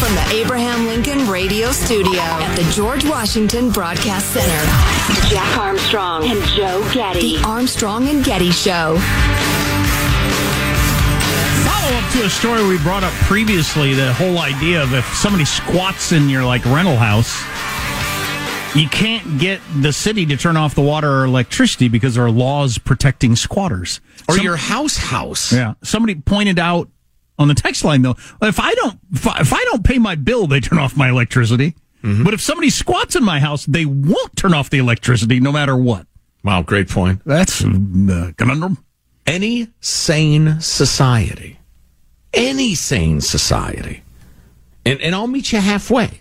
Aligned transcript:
From 0.00 0.14
the 0.14 0.26
Abraham 0.32 0.86
Lincoln 0.86 1.28
Radio 1.28 1.70
Studio 1.72 2.20
at 2.20 2.56
the 2.56 2.62
George 2.72 3.04
Washington 3.04 3.70
Broadcast 3.70 4.30
Center, 4.32 5.28
Jack 5.28 5.58
Armstrong 5.58 6.24
and 6.24 6.42
Joe 6.48 6.80
Getty. 6.94 7.36
The 7.36 7.42
Armstrong 7.44 8.08
and 8.08 8.24
Getty 8.24 8.50
Show. 8.50 8.96
Follow 11.68 11.96
up 11.98 12.12
to 12.12 12.24
a 12.24 12.30
story 12.30 12.66
we 12.66 12.78
brought 12.78 13.04
up 13.04 13.12
previously 13.24 13.92
the 13.92 14.12
whole 14.14 14.38
idea 14.38 14.82
of 14.82 14.94
if 14.94 15.04
somebody 15.14 15.44
squats 15.44 16.12
in 16.12 16.30
your 16.30 16.44
like 16.44 16.64
rental 16.64 16.96
house, 16.96 17.38
you 18.74 18.88
can't 18.88 19.38
get 19.38 19.60
the 19.82 19.92
city 19.92 20.24
to 20.26 20.36
turn 20.36 20.56
off 20.56 20.74
the 20.74 20.80
water 20.82 21.10
or 21.10 21.24
electricity 21.26 21.88
because 21.88 22.14
there 22.14 22.24
are 22.24 22.30
laws 22.30 22.78
protecting 22.78 23.36
squatters. 23.36 24.00
Or 24.28 24.36
Some- 24.36 24.44
your 24.44 24.56
house 24.56 24.96
house. 24.96 25.52
Yeah. 25.52 25.74
Somebody 25.82 26.14
pointed 26.14 26.58
out 26.58 26.88
on 27.40 27.48
the 27.48 27.54
text 27.54 27.82
line 27.84 28.02
though, 28.02 28.16
if 28.42 28.60
I 28.60 28.74
don't 28.74 29.00
if 29.12 29.52
I, 29.52 29.64
don't 29.64 29.82
pay 29.82 29.98
my 29.98 30.14
bill, 30.14 30.46
they 30.46 30.60
turn 30.60 30.78
off 30.78 30.96
my 30.96 31.08
electricity. 31.08 31.74
Mm-hmm. 32.02 32.22
But 32.22 32.34
if 32.34 32.40
somebody 32.40 32.70
squats 32.70 33.16
in 33.16 33.24
my 33.24 33.40
house, 33.40 33.66
they 33.66 33.84
won't 33.86 34.36
turn 34.36 34.54
off 34.54 34.70
the 34.70 34.78
electricity 34.78 35.40
no 35.40 35.50
matter 35.50 35.76
what. 35.76 36.06
Wow, 36.44 36.62
great 36.62 36.88
point. 36.88 37.22
That's 37.24 37.62
a 37.62 38.34
conundrum. 38.36 38.84
Any 39.26 39.68
sane 39.80 40.60
society, 40.60 41.58
any 42.32 42.74
sane 42.74 43.20
society, 43.20 44.02
and, 44.84 45.00
and 45.00 45.14
I'll 45.14 45.26
meet 45.26 45.52
you 45.52 45.60
halfway. 45.60 46.20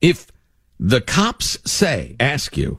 If 0.00 0.26
the 0.78 1.00
cops 1.00 1.58
say, 1.70 2.16
ask 2.20 2.56
you, 2.56 2.78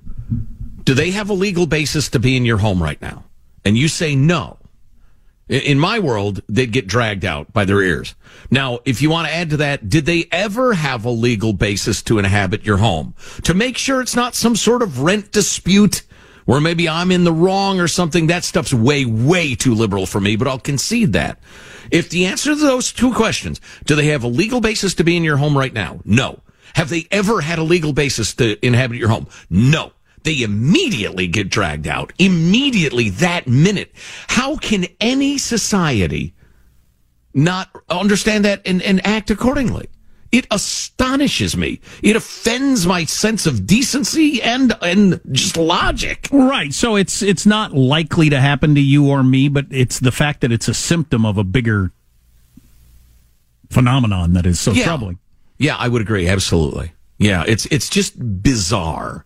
do 0.84 0.94
they 0.94 1.12
have 1.12 1.30
a 1.30 1.34
legal 1.34 1.66
basis 1.66 2.10
to 2.10 2.20
be 2.20 2.38
in 2.38 2.46
your 2.46 2.60
home 2.60 2.82
right 2.82 3.02
now? 3.02 3.24
And 3.66 3.76
you 3.78 3.88
say 3.88 4.16
no. 4.16 4.58
In 5.48 5.80
my 5.80 6.00
world, 6.00 6.42
they'd 6.50 6.72
get 6.72 6.88
dragged 6.88 7.24
out 7.24 7.54
by 7.54 7.66
their 7.66 7.82
ears. 7.82 8.16
Now, 8.50 8.80
if 8.84 9.02
you 9.02 9.12
want 9.12 9.28
to 9.28 9.34
add 9.34 9.52
to 9.52 9.58
that, 9.58 9.90
did 9.90 10.08
they 10.08 10.26
ever 10.32 10.74
have 10.74 11.06
a 11.06 11.12
legal 11.12 11.54
basis 11.54 12.02
to 12.04 12.18
inhabit 12.18 12.66
your 12.66 12.78
home? 12.78 13.14
To 13.44 13.54
make 13.54 13.78
sure 13.78 14.02
it's 14.02 14.16
not 14.16 14.34
some 14.34 14.56
sort 14.56 14.82
of 14.82 15.02
rent 15.02 15.32
dispute 15.32 16.02
where 16.46 16.60
maybe 16.60 16.90
I'm 16.90 17.12
in 17.12 17.26
the 17.26 17.34
wrong 17.34 17.80
or 17.80 17.88
something? 17.88 18.28
That 18.28 18.44
stuff's 18.44 18.74
way, 18.74 19.06
way 19.06 19.54
too 19.54 19.76
liberal 19.76 20.08
for 20.08 20.20
me, 20.20 20.36
but 20.36 20.48
I'll 20.48 20.60
concede 20.60 21.14
that. 21.14 21.40
If 21.92 22.10
the 22.10 22.26
answer 22.26 22.50
to 22.52 22.56
those 22.56 22.92
two 22.92 23.14
questions, 23.14 23.62
do 23.86 23.96
they 23.96 24.08
have 24.08 24.24
a 24.24 24.28
legal 24.28 24.62
basis 24.62 24.96
to 24.96 25.04
be 25.04 25.16
in 25.16 25.24
your 25.24 25.38
home 25.38 25.56
right 25.56 25.74
now? 25.74 26.02
No. 26.06 26.40
Have 26.74 26.90
they 26.90 27.08
ever 27.12 27.42
had 27.42 27.60
a 27.60 27.64
legal 27.64 27.94
basis 27.94 28.34
to 28.36 28.64
inhabit 28.66 28.98
your 28.98 29.10
home? 29.10 29.28
No 29.50 29.92
they 30.26 30.42
immediately 30.42 31.28
get 31.28 31.50
dragged 31.50 31.88
out 31.88 32.12
immediately 32.20 33.10
that 33.10 33.48
minute. 33.48 33.92
How 34.28 34.58
can 34.58 34.86
any 35.00 35.38
society 35.38 36.34
not 37.34 37.70
understand 37.90 38.44
that 38.46 38.62
and, 38.66 38.82
and 38.82 39.06
act 39.06 39.30
accordingly? 39.32 39.88
It 40.32 40.48
astonishes 40.52 41.56
me. 41.56 41.80
It 42.04 42.18
offends 42.18 42.86
my 42.86 43.06
sense 43.06 43.46
of 43.46 43.66
decency 43.66 44.42
and 44.42 44.76
and 44.82 45.22
just 45.32 45.56
logic. 45.56 46.28
Right. 46.30 46.74
So 46.74 46.98
it's 46.98 47.22
it's 47.22 47.46
not 47.46 47.72
likely 47.74 48.30
to 48.32 48.42
happen 48.42 48.76
to 48.76 48.82
you 48.82 49.08
or 49.08 49.24
me, 49.24 49.48
but 49.48 49.68
it's 49.72 50.00
the 50.00 50.12
fact 50.12 50.42
that 50.42 50.52
it's 50.52 50.68
a 50.68 50.74
symptom 50.74 51.26
of 51.26 51.38
a 51.38 51.46
bigger 51.46 51.94
phenomenon 53.70 54.34
that 54.34 54.46
is 54.46 54.60
so 54.60 54.72
Yeah. 54.74 54.84
troubling. 54.86 55.20
Yeah, 55.58 55.78
I 55.78 55.88
would 55.88 56.02
agree. 56.02 56.28
Absolutely. 56.28 56.92
Yeah, 57.18 57.46
it's 57.48 57.66
it's 57.68 57.90
just 57.90 58.20
bizarre. 58.44 59.26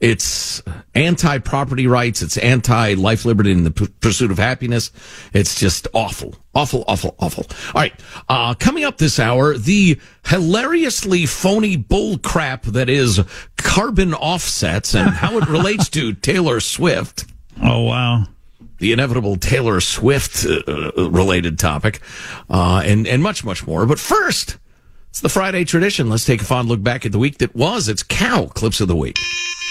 It's 0.00 0.62
anti 0.94 1.38
property 1.38 1.86
rights. 1.86 2.22
It's 2.22 2.36
anti 2.38 2.94
life, 2.94 3.24
liberty, 3.24 3.50
and 3.52 3.66
the 3.66 3.70
p- 3.72 3.88
pursuit 4.00 4.30
of 4.30 4.38
happiness. 4.38 4.92
It's 5.32 5.58
just 5.58 5.88
awful, 5.92 6.36
awful, 6.54 6.84
awful, 6.86 7.16
awful. 7.18 7.46
All 7.74 7.80
right. 7.80 7.92
Uh, 8.28 8.54
coming 8.54 8.84
up 8.84 8.98
this 8.98 9.18
hour, 9.18 9.58
the 9.58 9.98
hilariously 10.26 11.26
phony 11.26 11.76
bull 11.76 12.18
crap 12.18 12.62
that 12.62 12.88
is 12.88 13.20
carbon 13.56 14.14
offsets 14.14 14.94
and 14.94 15.10
how 15.10 15.36
it 15.38 15.48
relates 15.48 15.88
to 15.90 16.12
Taylor 16.14 16.60
Swift. 16.60 17.24
Oh 17.60 17.82
wow. 17.82 18.24
The 18.78 18.92
inevitable 18.92 19.34
Taylor 19.34 19.80
Swift 19.80 20.46
uh, 20.46 20.92
related 21.10 21.58
topic, 21.58 22.00
uh, 22.48 22.82
and 22.84 23.08
and 23.08 23.20
much 23.20 23.44
much 23.44 23.66
more. 23.66 23.84
But 23.86 23.98
first, 23.98 24.58
it's 25.10 25.20
the 25.20 25.28
Friday 25.28 25.64
tradition. 25.64 26.08
Let's 26.08 26.24
take 26.24 26.40
a 26.42 26.44
fond 26.44 26.68
look 26.68 26.80
back 26.84 27.04
at 27.04 27.10
the 27.10 27.18
week 27.18 27.38
that 27.38 27.56
was. 27.56 27.88
It's 27.88 28.04
cow 28.04 28.46
clips 28.46 28.80
of 28.80 28.86
the 28.86 28.94
week. 28.94 29.16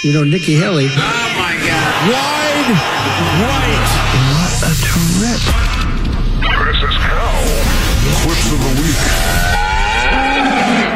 You 0.03 0.13
know, 0.13 0.23
Nikki 0.23 0.53
Haley. 0.53 0.85
Oh, 0.91 1.33
my 1.39 1.57
God. 1.65 2.11
Wide 2.13 2.69
right. 3.41 3.87
What 4.29 4.53
a 4.61 4.73
trip. 4.85 5.41
Chris's 6.53 6.95
cow. 6.97 7.33
Clips 8.21 8.51
of 8.51 8.59
the 8.59 8.81
week. 8.81 8.95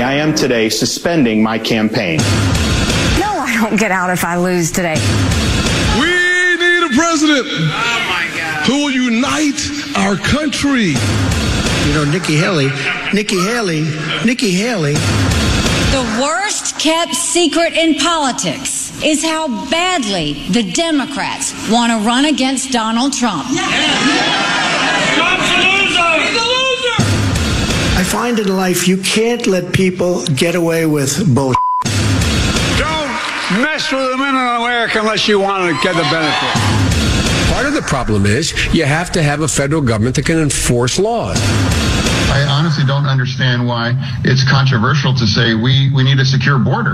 I 0.06 0.14
am 0.14 0.36
today 0.36 0.70
suspending 0.70 1.42
my 1.42 1.58
campaign. 1.58 2.20
No, 3.20 3.40
I 3.40 3.58
don't 3.60 3.76
get 3.76 3.92
out 3.92 4.12
if 4.12 4.24
I 4.24 4.38
lose 4.38 4.72
today. 4.72 5.00
We 6.00 6.08
need 6.60 6.84
a 6.86 6.96
president. 6.96 7.48
Oh 7.50 8.06
my 8.08 8.30
God. 8.38 8.68
Who 8.68 8.86
will 8.86 8.92
unite 8.92 9.98
our 9.98 10.16
country. 10.16 10.94
You 11.88 11.94
know, 11.96 12.04
Nikki 12.06 12.36
Haley. 12.36 12.70
Nikki 13.16 13.42
Haley. 13.42 13.82
Nikki 14.24 14.52
Haley. 14.52 14.94
The 14.94 16.20
worst 16.22 16.78
kept 16.80 17.16
secret 17.16 17.74
in 17.74 17.96
politics 17.96 18.81
is 19.04 19.24
how 19.24 19.48
badly 19.70 20.34
the 20.50 20.64
Democrats 20.72 21.54
want 21.70 21.92
to 21.92 21.98
run 22.08 22.26
against 22.26 22.72
Donald 22.72 23.14
Trump. 23.14 23.46
I 27.98 28.04
find 28.06 28.38
in 28.40 28.56
life 28.56 28.88
you 28.88 28.98
can't 28.98 29.48
let 29.48 29.74
people 29.74 30.24
get 30.36 30.56
away 30.56 30.86
with 30.86 31.34
bullshit. 31.34 31.58
Don't 32.78 33.12
mess 33.62 33.92
with 33.92 34.12
the 34.12 34.18
men 34.18 34.36
in 34.36 34.62
America 34.62 35.00
unless 35.00 35.28
you 35.28 35.40
want 35.40 35.76
to 35.76 35.84
get 35.84 35.96
the 35.96 36.04
benefit. 36.04 37.52
Part 37.52 37.66
of 37.66 37.74
the 37.74 37.82
problem 37.82 38.26
is 38.26 38.54
you 38.74 38.86
have 38.86 39.12
to 39.14 39.24
have 39.24 39.42
a 39.42 39.48
federal 39.48 39.82
government 39.82 40.16
that 40.16 40.26
can 40.26 40.38
enforce 40.38 41.00
laws. 41.00 41.38
I 42.32 42.46
honestly 42.50 42.86
don't 42.86 43.06
understand 43.06 43.68
why 43.68 43.94
it's 44.24 44.50
controversial 44.50 45.14
to 45.16 45.28
say 45.28 45.54
we, 45.54 45.92
we 45.94 46.04
need 46.04 46.20
a 46.20 46.26
secure 46.26 46.60
border. 46.60 46.94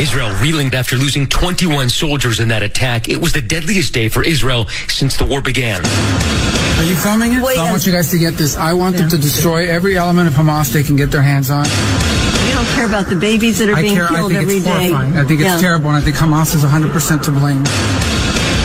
Israel 0.00 0.34
reeling 0.40 0.72
after 0.74 0.96
losing 0.96 1.26
21 1.26 1.90
soldiers 1.90 2.40
in 2.40 2.48
that 2.48 2.62
attack. 2.62 3.08
It 3.10 3.18
was 3.20 3.34
the 3.34 3.42
deadliest 3.42 3.92
day 3.92 4.08
for 4.08 4.22
Israel 4.24 4.66
since 4.88 5.16
the 5.18 5.26
war 5.26 5.42
began. 5.42 5.84
Are 5.84 6.84
you 6.84 6.94
filming 6.96 7.34
it? 7.34 7.42
I 7.42 7.70
want 7.70 7.84
you 7.86 7.92
guys 7.92 8.10
to 8.12 8.18
get 8.18 8.34
this. 8.34 8.56
I 8.56 8.72
want 8.72 8.96
them 8.96 9.10
to 9.10 9.18
destroy 9.18 9.68
every 9.68 9.98
element 9.98 10.28
of 10.28 10.34
Hamas 10.34 10.72
they 10.72 10.82
can 10.82 10.96
get 10.96 11.10
their 11.10 11.20
hands 11.20 11.50
on. 11.50 11.64
We 11.64 12.52
don't 12.52 12.66
care 12.74 12.86
about 12.86 13.08
the 13.10 13.16
babies 13.16 13.58
that 13.58 13.68
are 13.68 13.76
I 13.76 13.82
being 13.82 13.94
care. 13.94 14.08
Killed 14.08 14.30
think 14.32 14.42
every 14.42 14.56
it's 14.56 14.64
day. 14.64 14.70
horrifying. 14.90 15.16
I 15.18 15.24
think 15.24 15.40
it's 15.42 15.50
Yeah. 15.50 15.60
terrible, 15.60 15.88
and 15.90 15.98
I 15.98 16.00
think 16.00 16.16
Hamas 16.16 16.54
is 16.54 16.64
100% 16.64 17.22
to 17.24 17.30
blame. 17.30 17.62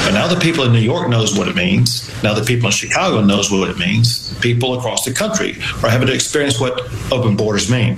But 0.05 0.13
now 0.13 0.27
the 0.27 0.39
people 0.39 0.63
in 0.63 0.71
New 0.71 0.79
York 0.79 1.09
knows 1.09 1.35
what 1.35 1.49
it 1.49 1.55
means. 1.55 2.09
Now 2.23 2.33
the 2.33 2.43
people 2.43 2.67
in 2.67 2.71
Chicago 2.71 3.19
knows 3.21 3.51
what 3.51 3.69
it 3.69 3.77
means. 3.77 4.31
People 4.39 4.77
across 4.79 5.03
the 5.03 5.11
country 5.11 5.57
are 5.83 5.89
having 5.89 6.07
to 6.07 6.13
experience 6.13 6.59
what 6.61 6.87
open 7.11 7.35
borders 7.35 7.69
mean. 7.69 7.97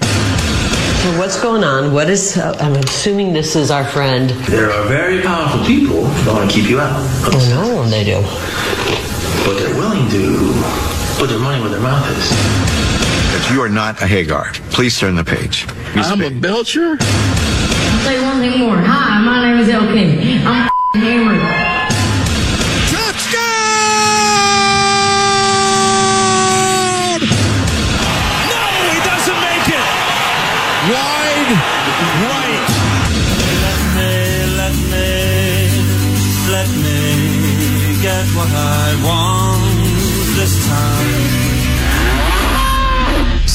So 1.03 1.17
what's 1.19 1.39
going 1.41 1.63
on? 1.63 1.94
What 1.94 2.09
is? 2.09 2.38
Uh, 2.38 2.55
I'm 2.59 2.73
assuming 2.75 3.31
this 3.31 3.55
is 3.55 3.71
our 3.71 3.85
friend. 3.85 4.29
There 4.49 4.71
are 4.71 4.88
very 4.88 5.21
powerful 5.21 5.63
people 5.65 6.01
that 6.03 6.33
want 6.33 6.49
to 6.49 6.55
keep 6.55 6.69
you 6.69 6.79
out. 6.79 6.99
Oh 7.23 7.39
no, 7.49 7.89
they 7.89 8.03
do. 8.03 8.21
But 9.45 9.57
they're 9.59 9.75
willing 9.75 10.09
to 10.09 10.53
put 11.17 11.29
their 11.29 11.39
money 11.39 11.61
where 11.61 11.69
their 11.69 11.79
mouth 11.79 12.05
is. 12.09 12.31
If 13.39 13.51
you 13.53 13.61
are 13.61 13.69
not 13.69 14.01
a 14.01 14.07
Hagar, 14.07 14.51
please 14.71 14.99
turn 14.99 15.15
the 15.15 15.23
page. 15.23 15.65
I'm 15.95 16.21
a 16.21 16.29
Belcher. 16.29 16.97
I'll 16.99 18.03
say 18.03 18.21
one 18.21 18.39
thing 18.39 18.59
more. 18.59 18.77
Hi, 18.77 19.21
my 19.23 19.49
name 19.49 19.59
is 19.63 19.69
El 19.69 19.88
King. 19.94 20.45
I'm 20.45 20.69
f***ing 20.95 21.76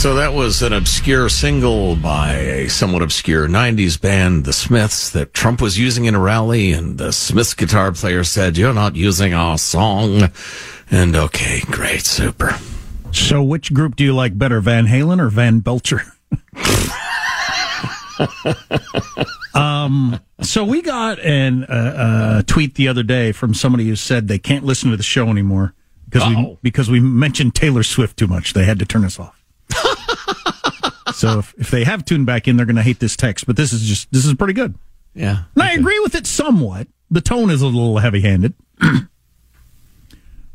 So 0.02 0.16
that 0.16 0.34
was 0.34 0.62
an 0.62 0.72
obscure 0.72 1.28
single 1.28 1.94
by 1.94 2.34
a 2.34 2.68
somewhat 2.68 3.02
obscure 3.02 3.46
90s 3.46 4.00
band, 4.00 4.44
The 4.44 4.52
Smiths, 4.52 5.10
that 5.10 5.32
Trump 5.32 5.60
was 5.60 5.78
using 5.78 6.06
in 6.06 6.16
a 6.16 6.18
rally, 6.18 6.72
and 6.72 6.98
the 6.98 7.12
Smiths 7.12 7.54
guitar 7.54 7.92
player 7.92 8.24
said, 8.24 8.56
You're 8.56 8.74
not 8.74 8.96
using 8.96 9.32
our 9.32 9.58
song. 9.58 10.32
And 10.90 11.14
okay, 11.14 11.60
great, 11.66 12.00
super. 12.00 12.58
So, 13.12 13.44
which 13.44 13.72
group 13.72 13.94
do 13.94 14.02
you 14.02 14.12
like 14.12 14.36
better, 14.36 14.60
Van 14.60 14.88
Halen 14.88 15.20
or 15.20 15.28
Van 15.28 15.60
Belcher? 15.60 16.02
um, 19.54 20.18
so 20.40 20.64
we 20.64 20.82
got 20.82 21.20
an 21.20 21.62
uh, 21.62 21.66
uh, 21.68 22.42
tweet 22.48 22.74
the 22.74 22.88
other 22.88 23.04
day 23.04 23.30
from 23.30 23.54
somebody 23.54 23.86
who 23.86 23.94
said 23.94 24.26
they 24.26 24.40
can't 24.40 24.64
listen 24.64 24.90
to 24.90 24.96
the 24.96 25.04
show 25.04 25.28
anymore 25.28 25.74
because 26.08 26.28
we 26.28 26.58
because 26.60 26.90
we 26.90 26.98
mentioned 26.98 27.54
Taylor 27.54 27.84
Swift 27.84 28.18
too 28.18 28.26
much. 28.26 28.52
They 28.52 28.64
had 28.64 28.80
to 28.80 28.84
turn 28.84 29.04
us 29.04 29.20
off. 29.20 29.41
So 31.14 31.38
if, 31.38 31.54
if 31.58 31.70
they 31.70 31.84
have 31.84 32.04
tuned 32.04 32.26
back 32.26 32.48
in, 32.48 32.56
they're 32.56 32.66
going 32.66 32.76
to 32.76 32.82
hate 32.82 33.00
this 33.00 33.16
text. 33.16 33.46
But 33.46 33.56
this 33.56 33.72
is 33.72 33.82
just 33.82 34.12
this 34.12 34.26
is 34.26 34.34
pretty 34.34 34.54
good. 34.54 34.74
Yeah, 35.14 35.44
and 35.54 35.62
I 35.62 35.72
agree 35.72 35.98
with 36.00 36.14
it 36.14 36.26
somewhat. 36.26 36.88
The 37.10 37.20
tone 37.20 37.50
is 37.50 37.60
a 37.60 37.66
little 37.66 37.98
heavy-handed. 37.98 38.54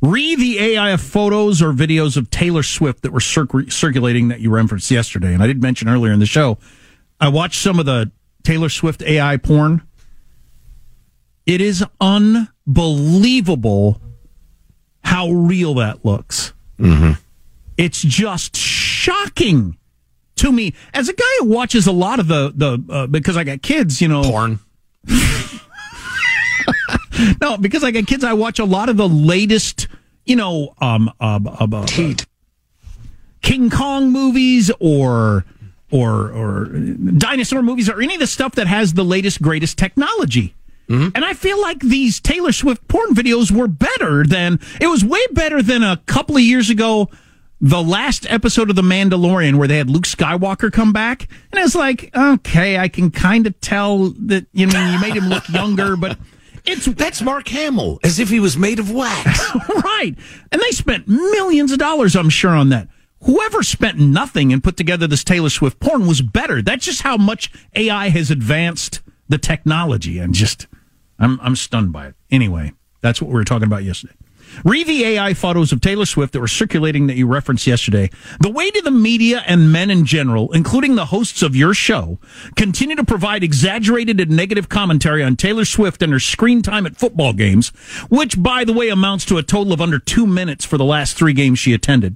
Read 0.02 0.40
the 0.40 0.60
AI 0.60 0.92
of 0.92 1.02
photos 1.02 1.62
or 1.62 1.74
videos 1.74 2.18
of 2.18 2.30
Taylor 2.30 2.64
Swift 2.64 3.02
that 3.02 3.12
were 3.12 3.20
circ- 3.20 3.72
circulating 3.72 4.28
that 4.28 4.40
you 4.40 4.52
referenced 4.52 4.92
yesterday. 4.92 5.34
And 5.34 5.42
I 5.42 5.48
did 5.48 5.62
mention 5.62 5.90
earlier 5.90 6.14
in 6.14 6.20
the 6.20 6.28
show, 6.28 6.60
I 7.20 7.30
watched 7.30 7.62
some 7.62 7.80
of 7.80 7.86
the 7.86 8.12
Taylor 8.44 8.70
Swift 8.70 9.02
AI 9.02 9.38
porn. 9.38 9.82
It 11.46 11.62
is 11.62 11.84
unbelievable 12.00 14.02
how 15.04 15.30
real 15.30 15.76
that 15.76 16.06
looks. 16.06 16.54
Mm-hmm. 16.78 17.14
It's 17.78 18.02
just 18.02 18.56
shocking 18.56 19.77
to 20.38 20.52
me 20.52 20.74
as 20.94 21.10
a 21.10 21.14
guy 21.14 21.24
who 21.40 21.46
watches 21.46 21.88
a 21.88 21.92
lot 21.92 22.20
of 22.20 22.28
the 22.28 22.52
the 22.56 22.84
uh, 22.94 23.08
because 23.08 23.38
I 23.38 23.44
got 23.44 23.62
kids, 23.62 24.02
you 24.02 24.08
know, 24.08 24.24
porn. 24.24 24.60
no, 27.42 27.58
because 27.58 27.84
I 27.84 27.92
got 27.92 28.08
kids, 28.08 28.24
I 28.24 28.34
watch 28.34 28.60
a 28.60 28.66
lot 28.66 28.90
of 28.90 28.98
the 28.98 29.08
latest, 29.08 29.88
you 30.26 30.36
know, 30.36 30.74
um, 30.80 31.12
um, 31.20 31.48
um 31.48 31.74
uh, 31.74 31.86
King 33.42 33.70
Kong 33.70 34.12
movies 34.12 34.72
or 34.80 35.46
or 35.92 36.32
or 36.32 36.66
dinosaur 36.66 37.62
movies 37.62 37.90
or 37.90 38.02
any 38.02 38.16
of 38.16 38.20
the 38.20 38.28
stuff 38.28 38.56
that 38.56 38.68
has 38.68 38.94
the 38.94 39.06
latest 39.06 39.42
greatest 39.42 39.78
technology. 39.78 40.54
And 41.16 41.26
I 41.26 41.34
feel 41.34 41.62
like 41.62 41.80
these 41.80 42.20
Taylor 42.20 42.52
Swift 42.52 42.88
porn 42.88 43.14
videos 43.14 43.52
were 43.52 43.68
better 43.68 44.24
than 44.24 44.60
it 44.80 44.88
was 44.88 45.04
way 45.04 45.20
better 45.32 45.62
than 45.62 45.84
a 45.84 45.98
couple 46.06 46.38
of 46.38 46.42
years 46.44 46.70
ago. 46.70 47.10
The 47.60 47.82
last 47.82 48.28
episode 48.30 48.70
of 48.70 48.76
The 48.76 48.84
Mandalorian, 48.84 49.56
where 49.56 49.68
they 49.68 49.78
had 49.78 49.90
Luke 49.90 50.04
Skywalker 50.04 50.72
come 50.72 50.94
back, 50.94 51.28
and 51.52 51.64
it's 51.64 51.74
like, 51.74 52.16
okay, 52.16 52.78
I 52.78 52.88
can 52.88 53.10
kind 53.10 53.48
of 53.48 53.60
tell 53.62 54.10
that 54.28 54.46
you 54.54 54.68
know 54.68 54.92
you 54.92 55.00
made 55.00 55.16
him 55.16 55.28
look 55.28 55.50
younger, 55.50 55.98
but 55.98 56.20
it's 56.66 56.86
that's 56.86 57.22
Mark 57.22 57.48
Hamill, 57.48 58.00
as 58.04 58.20
if 58.20 58.30
he 58.30 58.40
was 58.40 58.58
made 58.58 58.78
of 58.78 58.92
wax, 58.92 59.56
right? 59.84 60.14
And 60.52 60.62
they 60.62 60.72
spent 60.72 61.08
millions 61.08 61.72
of 61.72 61.80
dollars, 61.80 62.16
I'm 62.16 62.30
sure, 62.30 62.52
on 62.52 62.70
that. 62.70 62.90
Whoever 63.24 63.64
spent 63.64 63.98
nothing 63.98 64.54
and 64.54 64.64
put 64.64 64.78
together 64.78 65.08
this 65.08 65.24
Taylor 65.24 65.50
Swift 65.50 65.80
porn 65.80 66.06
was 66.06 66.22
better. 66.22 66.62
That's 66.62 66.86
just 66.86 67.02
how 67.02 67.18
much 67.18 67.52
AI 67.76 68.10
has 68.10 68.30
advanced 68.30 69.02
the 69.28 69.40
technology. 69.40 70.20
I'm 70.20 70.34
just, 70.34 70.68
I'm, 71.18 71.40
I'm 71.42 71.56
stunned 71.56 71.92
by 71.92 72.08
it. 72.08 72.16
Anyway, 72.30 72.74
that's 73.02 73.20
what 73.20 73.30
we 73.30 73.34
were 73.34 73.44
talking 73.44 73.66
about 73.66 73.84
yesterday. 73.84 74.14
Read 74.64 74.88
the 74.88 75.04
AI 75.04 75.34
photos 75.34 75.72
of 75.72 75.82
Taylor 75.82 76.06
Swift 76.06 76.34
that 76.34 76.40
were 76.40 76.48
circulating 76.48 77.08
that 77.08 77.16
you 77.16 77.28
referenced 77.28 77.68
yesterday. 77.68 78.10
The 78.40 78.50
way 78.50 78.72
do 78.72 78.82
the 78.82 78.92
media 78.92 79.44
and 79.46 79.72
men 79.72 79.90
in 79.90 80.06
general, 80.06 80.52
including 80.52 80.96
the 80.96 81.06
hosts 81.06 81.42
of 81.42 81.56
your 81.56 81.74
show, 81.74 82.20
continue 82.56 82.96
to 82.96 83.04
provide 83.04 83.44
exaggerated 83.44 84.20
and 84.20 84.32
negative 84.32 84.70
commentary 84.70 85.24
on 85.24 85.36
Taylor 85.36 85.66
Swift 85.66 86.02
and 86.02 86.12
her 86.12 86.20
screen 86.20 86.62
time 86.62 86.86
at 86.86 86.98
football 86.98 87.34
games, 87.34 87.70
which, 88.10 88.42
by 88.42 88.64
the 88.64 88.74
way, 88.74 88.90
amounts 88.90 89.26
to 89.26 89.38
a 89.38 89.44
total 89.44 89.74
of 89.74 89.82
under 89.82 90.00
two 90.00 90.26
minutes 90.26 90.66
for 90.66 90.78
the 90.78 90.86
last 90.86 91.18
three 91.18 91.34
games 91.34 91.60
she 91.60 91.74
attended, 91.74 92.16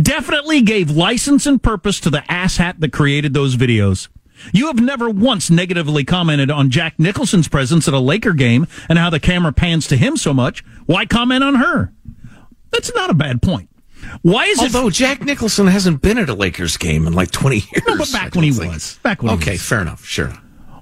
definitely 0.00 0.62
gave 0.62 0.90
license 0.90 1.46
and 1.46 1.62
purpose 1.62 2.00
to 2.00 2.10
the 2.10 2.24
asshat 2.28 2.80
that 2.80 2.92
created 2.92 3.34
those 3.34 3.56
videos. 3.56 4.08
You 4.52 4.66
have 4.66 4.80
never 4.80 5.08
once 5.08 5.50
negatively 5.50 6.04
commented 6.04 6.50
on 6.50 6.70
Jack 6.70 6.98
Nicholson's 6.98 7.48
presence 7.48 7.86
at 7.88 7.94
a 7.94 7.98
Laker 7.98 8.32
game 8.32 8.66
and 8.88 8.98
how 8.98 9.10
the 9.10 9.20
camera 9.20 9.52
pans 9.52 9.86
to 9.88 9.96
him 9.96 10.16
so 10.16 10.32
much. 10.32 10.64
Why 10.86 11.06
comment 11.06 11.44
on 11.44 11.56
her? 11.56 11.92
That's 12.70 12.94
not 12.94 13.10
a 13.10 13.14
bad 13.14 13.42
point. 13.42 13.68
Why 14.22 14.44
is 14.46 14.58
Although 14.60 14.88
it? 14.88 14.94
Jack 14.94 15.22
Nicholson 15.22 15.66
hasn't 15.66 16.00
been 16.02 16.18
at 16.18 16.28
a 16.28 16.34
Lakers 16.34 16.76
game 16.76 17.06
in 17.06 17.12
like 17.12 17.30
20 17.30 17.56
years. 17.56 17.82
No, 17.86 17.98
but 17.98 18.12
back 18.12 18.34
when 18.34 18.44
he 18.44 18.50
was. 18.50 18.98
Back 19.02 19.22
when 19.22 19.36
he 19.36 19.42
Okay, 19.42 19.56
fair 19.56 19.82
enough. 19.82 20.04
Sure. 20.04 20.32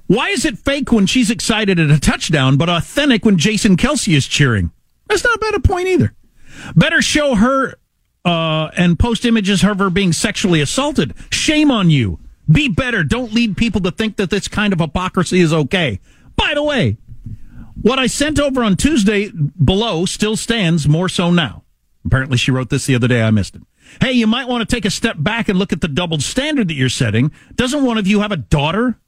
Why 0.07 0.29
is 0.29 0.45
it 0.45 0.59
fake 0.59 0.91
when 0.91 1.07
she's 1.07 1.31
excited 1.31 1.79
at 1.79 1.91
a 1.91 2.01
touchdown, 2.01 2.57
but 2.57 2.69
authentic 2.71 3.25
when 3.25 3.37
Jason 3.37 3.77
Kelce 3.77 4.17
is 4.17 4.27
cheering? 4.27 4.71
That's 5.07 5.25
not 5.25 5.35
a 5.37 5.39
bad 5.39 5.55
a 5.55 5.61
point 5.61 5.89
either. 5.89 6.15
Better 6.75 7.03
show 7.03 7.35
her 7.35 7.75
uh, 8.25 8.71
and 8.77 8.99
post 8.99 9.25
images 9.25 9.63
of 9.63 9.79
her 9.79 9.91
being 9.91 10.13
sexually 10.13 10.61
assaulted. 10.61 11.15
Shame 11.31 11.71
on 11.71 11.91
you. 11.91 12.19
Be 12.51 12.69
better. 12.69 13.05
Don't 13.05 13.33
lead 13.33 13.57
people 13.57 13.81
to 13.83 13.91
think 13.91 14.17
that 14.17 14.31
this 14.31 14.49
kind 14.49 14.73
of 14.73 14.81
hypocrisy 14.81 15.41
is 15.41 15.53
okay. 15.53 16.01
By 16.37 16.55
the 16.55 16.63
way, 16.63 16.97
what 17.81 17.99
I 17.99 18.07
sent 18.07 18.41
over 18.41 18.63
on 18.63 18.77
Tuesday 18.77 19.31
below 19.31 20.07
still 20.07 20.37
stands, 20.37 20.89
more 20.89 21.09
so 21.09 21.31
now. 21.31 21.65
Apparently, 22.05 22.39
she 22.39 22.51
wrote 22.51 22.71
this 22.71 22.87
the 22.87 22.95
other 22.95 23.09
day. 23.09 23.23
I 23.23 23.31
missed 23.31 23.55
it. 23.55 23.63
Hey, 24.01 24.13
you 24.13 24.27
might 24.27 24.49
want 24.49 24.69
to 24.69 24.75
take 24.75 24.85
a 24.85 24.91
step 24.91 25.17
back 25.19 25.49
and 25.49 25.59
look 25.59 25.73
at 25.73 25.81
the 25.81 25.89
double 25.89 26.21
standard 26.21 26.69
that 26.69 26.75
you're 26.75 26.89
setting. 26.89 27.33
Doesn't 27.55 27.85
one 27.85 27.99
of 27.99 28.07
you 28.07 28.21
have 28.21 28.33
a 28.33 28.37
daughter? 28.37 28.99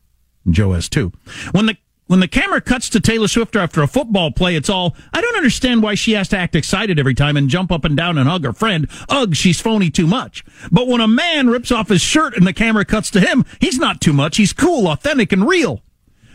Joe 0.49 0.73
has 0.73 0.89
two. 0.89 1.13
When 1.53 1.67
the 1.67 1.77
when 2.11 2.19
the 2.19 2.26
camera 2.26 2.61
cuts 2.61 2.88
to 2.88 2.99
Taylor 2.99 3.29
Swift 3.29 3.55
after 3.55 3.83
a 3.83 3.87
football 3.87 4.33
play, 4.33 4.57
it's 4.57 4.69
all, 4.69 4.97
I 5.14 5.21
don't 5.21 5.37
understand 5.37 5.81
why 5.81 5.95
she 5.95 6.14
has 6.14 6.26
to 6.31 6.37
act 6.37 6.57
excited 6.57 6.99
every 6.99 7.14
time 7.14 7.37
and 7.37 7.49
jump 7.49 7.71
up 7.71 7.85
and 7.85 7.97
down 7.97 8.19
and 8.19 8.29
hug 8.29 8.43
her 8.45 8.52
friend. 8.52 8.88
Ugh, 9.09 9.33
she's 9.37 9.61
phony 9.61 9.90
too 9.90 10.09
much. 10.09 10.45
But 10.73 10.88
when 10.88 11.00
a 11.00 11.07
man 11.07 11.49
rips 11.49 11.71
off 11.71 11.88
his 11.88 12.00
shirt 12.00 12.37
and 12.37 12.45
the 12.45 12.52
camera 12.52 12.85
cuts 12.85 13.12
to 13.12 13.21
him, 13.21 13.45
he's 13.61 13.79
not 13.79 14.00
too 14.00 14.12
much. 14.12 14.38
He's 14.38 14.52
cool, 14.52 14.88
authentic, 14.88 15.31
and 15.31 15.47
real. 15.47 15.83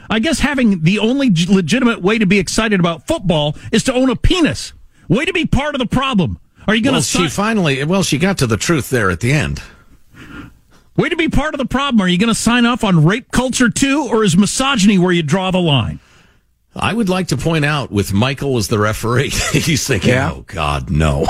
I 0.10 0.20
guess 0.20 0.40
having 0.40 0.84
the 0.84 1.00
only 1.00 1.28
legitimate 1.28 2.02
way 2.02 2.20
to 2.20 2.26
be 2.26 2.40
excited 2.40 2.80
about 2.80 3.06
football 3.06 3.58
is 3.74 3.84
to 3.84 3.94
own 3.94 4.10
a 4.10 4.16
penis. 4.16 4.72
Way 5.10 5.26
to 5.26 5.34
be 5.34 5.46
part 5.46 5.76
of 5.76 5.80
the 5.80 5.88
problem. 5.88 6.40
Are 6.70 6.76
you 6.76 6.84
going 6.84 6.94
to? 6.94 7.00
Well, 7.00 7.02
to 7.02 7.30
she 7.30 7.36
finally, 7.36 7.84
well, 7.84 8.04
she 8.04 8.18
got 8.18 8.38
to 8.38 8.48
the 8.48 8.56
truth 8.56 8.90
there 8.90 9.10
at 9.10 9.20
the 9.20 9.34
end. 9.34 9.62
Way 10.98 11.10
to 11.10 11.16
be 11.16 11.28
part 11.30 11.54
of 11.54 11.58
the 11.58 11.66
problem. 11.66 12.02
Are 12.02 12.08
you 12.08 12.18
going 12.18 12.30
to 12.30 12.36
sign 12.36 12.66
off 12.66 12.84
on 12.84 13.04
rape 13.04 13.32
culture 13.32 13.70
too, 13.70 14.08
or 14.10 14.24
is 14.24 14.38
misogyny 14.38 14.98
where 14.98 15.12
you 15.12 15.24
draw 15.24 15.52
the 15.52 15.60
line? 15.60 16.00
I 16.76 16.94
would 16.94 17.10
like 17.10 17.30
to 17.30 17.38
point 17.38 17.66
out 17.66 17.92
with 17.92 18.14
Michael 18.14 18.58
as 18.58 18.68
the 18.68 18.80
referee, 18.80 19.30
he's 19.52 19.86
thinking, 19.88 20.12
Yeah. 20.12 20.32
oh, 20.34 20.42
God, 20.48 20.90
no. 20.90 21.26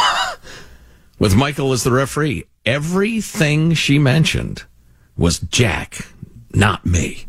with 1.19 1.35
Michael 1.35 1.71
as 1.71 1.83
the 1.83 1.91
referee, 1.91 2.45
everything 2.65 3.73
she 3.73 3.97
mentioned 3.99 4.63
was 5.17 5.39
Jack, 5.39 6.07
not 6.53 6.85
me. 6.85 7.25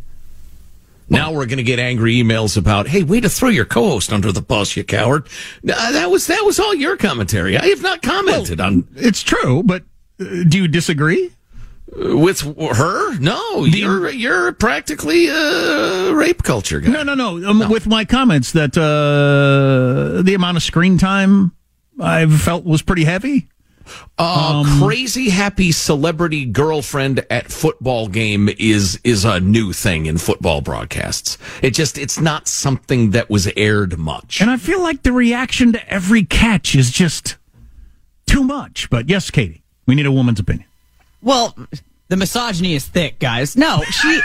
Now 1.09 1.31
we're 1.33 1.47
going 1.47 1.59
to 1.59 1.63
get 1.63 1.79
angry 1.79 2.17
emails 2.17 2.57
about, 2.57 2.89
hey, 2.89 3.03
way 3.05 3.21
to 3.21 3.29
throw 3.29 3.49
your 3.49 3.65
co-host 3.65 4.13
under 4.13 4.33
the 4.33 4.43
bus, 4.43 4.77
you 4.77 4.83
coward. 4.83 5.29
Uh, 5.63 5.93
that 5.93 6.11
was 6.11 6.27
that 6.27 6.43
was 6.45 6.59
all 6.59 6.75
your 6.75 6.97
commentary. 6.97 7.57
I 7.57 7.67
have 7.67 7.81
not 7.83 8.03
commented 8.03 8.61
on. 8.61 8.89
It's 8.97 9.23
true, 9.23 9.63
but 9.63 9.85
uh, 10.19 10.25
do 10.49 10.59
you 10.63 10.67
disagree? 10.69 11.31
With 11.99 12.41
her? 12.41 13.19
No, 13.19 13.65
you're 13.65 14.11
you're 14.11 14.53
practically 14.53 15.29
a 15.29 16.13
rape 16.15 16.43
culture 16.43 16.81
guy. 16.81 16.91
No, 16.91 17.03
no, 17.03 17.15
no. 17.15 17.49
Um, 17.49 17.71
With 17.71 17.87
my 17.87 18.05
comments 18.05 18.53
that 18.53 18.77
uh, 18.77 20.21
the 20.23 20.35
amount 20.35 20.59
of 20.59 20.63
screen 20.63 20.99
time 20.99 21.53
I 21.99 22.27
felt 22.27 22.65
was 22.65 22.83
pretty 22.83 23.05
heavy. 23.05 23.49
Uh, 24.19 24.63
Um, 24.67 24.83
crazy 24.83 25.31
happy 25.31 25.73
celebrity 25.73 26.45
girlfriend 26.45 27.25
at 27.31 27.51
football 27.51 28.09
game 28.09 28.51
is 28.59 29.01
is 29.05 29.25
a 29.25 29.41
new 29.41 29.73
thing 29.73 30.05
in 30.07 30.19
football 30.19 30.61
broadcasts. 30.61 31.39
It 31.63 31.71
just 31.71 31.97
it's 31.97 32.21
not 32.21 32.47
something 32.49 33.11
that 33.13 33.31
was 33.31 33.49
aired 33.57 33.97
much. 33.97 34.41
And 34.43 34.51
I 34.51 34.57
feel 34.59 34.83
like 34.83 35.03
the 35.03 35.13
reaction 35.13 35.73
to 35.73 35.89
every 35.89 36.25
catch 36.25 36.75
is 36.75 36.91
just 36.91 37.37
too 38.27 38.43
much. 38.45 38.91
But 38.91 39.09
yes, 39.09 39.31
Katie, 39.31 39.63
we 39.87 39.95
need 39.95 40.07
a 40.07 40.13
woman's 40.13 40.41
opinion. 40.41 40.67
Well, 41.27 41.57
the 42.07 42.17
misogyny 42.17 42.75
is 42.75 42.87
thick, 42.87 43.19
guys. 43.19 43.57
No, 43.57 43.83
she, 43.83 44.21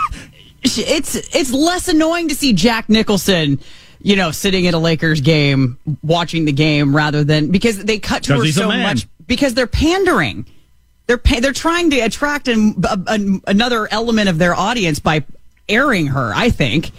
she 0.64 0.82
it's 0.82 1.16
it's 1.34 1.52
less 1.52 1.88
annoying 1.88 2.28
to 2.28 2.36
see 2.36 2.52
Jack 2.52 2.88
Nicholson, 2.88 3.58
you 4.00 4.14
know, 4.14 4.30
sitting 4.30 4.68
at 4.68 4.74
a 4.74 4.78
Lakers 4.78 5.20
game 5.20 5.76
watching 6.04 6.44
the 6.44 6.52
game 6.52 6.94
rather 6.94 7.24
than 7.24 7.50
because 7.50 7.82
they 7.82 7.98
cut 7.98 8.22
to 8.22 8.34
'Cause 8.34 8.46
her 8.46 8.52
so 8.52 8.68
much 8.68 9.08
because 9.26 9.54
they're 9.54 9.66
pandering. 9.66 10.46
They're 11.08 11.18
pa- 11.18 11.40
they're 11.40 11.52
trying 11.52 11.90
to 11.90 11.98
attract 11.98 12.46
an, 12.46 12.76
a, 12.88 12.96
an- 13.08 13.42
another 13.48 13.88
element 13.92 14.28
of 14.28 14.38
their 14.38 14.54
audience 14.54 15.00
by 15.00 15.24
airing 15.68 16.06
her. 16.06 16.32
I 16.32 16.50
think. 16.50 16.92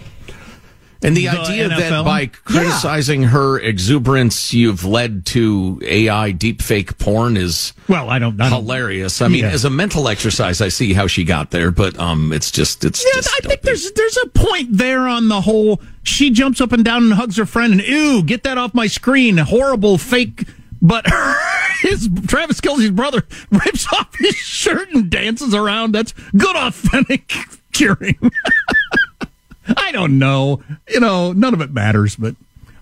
And 1.04 1.16
the, 1.16 1.26
The 1.26 1.28
idea 1.40 1.68
that 1.68 2.04
by 2.04 2.26
criticizing 2.26 3.24
her 3.24 3.58
exuberance, 3.58 4.54
you've 4.54 4.84
led 4.84 5.26
to 5.26 5.80
AI 5.84 6.32
deepfake 6.32 6.96
porn 6.98 7.36
is 7.36 7.72
well, 7.88 8.08
I 8.08 8.18
don't, 8.20 8.40
I 8.40 8.48
don't- 8.48 8.62
hilarious. 8.62 9.20
I 9.20 9.28
mean, 9.28 9.40
Yeah. 9.44 9.50
as 9.50 9.64
a 9.64 9.70
mental 9.70 10.08
exercise, 10.08 10.60
I 10.60 10.68
see 10.68 10.92
how 10.92 11.06
she 11.08 11.24
got 11.24 11.50
there, 11.50 11.70
but 11.72 11.98
um, 11.98 12.32
it's 12.32 12.50
just 12.52 12.84
it's 12.84 13.04
Yeah, 13.04 13.10
just 13.20 13.30
I 13.34 13.48
think 13.48 13.62
there's 13.62 13.90
there's 13.92 14.16
a 14.18 14.28
point 14.28 14.68
there 14.76 15.08
on 15.08 15.28
the 15.28 15.40
whole. 15.40 15.80
She 16.04 16.30
jumps 16.30 16.60
up 16.60 16.72
and 16.72 16.84
down 16.84 17.02
and 17.04 17.12
hugs 17.14 17.36
her 17.36 17.46
friend, 17.46 17.72
and 17.72 17.82
ew, 17.82 18.22
get 18.22 18.44
that 18.44 18.56
off 18.58 18.72
my 18.74 18.86
screen. 18.86 19.38
Horrible 19.38 19.98
fake. 19.98 20.44
But 20.80 21.06
his 21.82 22.08
Travis 22.26 22.60
Kelce's 22.60 22.90
brother 22.90 23.24
rips 23.50 23.86
off 23.92 24.14
his 24.18 24.34
shirt 24.36 24.88
and 24.90 25.10
dances 25.10 25.54
around. 25.54 25.92
That's 25.92 26.12
good, 26.36 26.56
authentic 26.56 27.32
cheering. 27.72 28.18
I 29.76 29.92
don't 29.92 30.18
know. 30.18 30.62
You 30.88 31.00
know, 31.00 31.32
none 31.32 31.54
of 31.54 31.60
it 31.60 31.72
matters. 31.72 32.16
But 32.16 32.34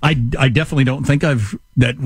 I 0.02 0.10
I 0.38 0.48
definitely 0.48 0.84
don't 0.84 1.04
think 1.04 1.24
I've 1.24 1.58
that 1.76 1.96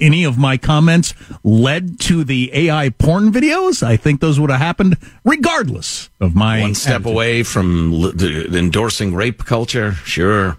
any 0.00 0.24
of 0.24 0.38
my 0.38 0.56
comments 0.56 1.12
led 1.44 2.00
to 2.00 2.24
the 2.24 2.50
AI 2.54 2.88
porn 2.90 3.30
videos. 3.32 3.82
I 3.82 3.96
think 3.96 4.20
those 4.20 4.40
would 4.40 4.48
have 4.50 4.58
happened 4.60 4.96
regardless 5.24 6.08
of 6.20 6.34
my 6.34 6.60
one 6.60 6.74
step 6.74 6.92
attitude. 7.02 7.12
away 7.12 7.42
from 7.42 7.92
l- 7.92 8.22
endorsing 8.56 9.14
rape 9.14 9.44
culture. 9.44 9.92
Sure. 10.04 10.56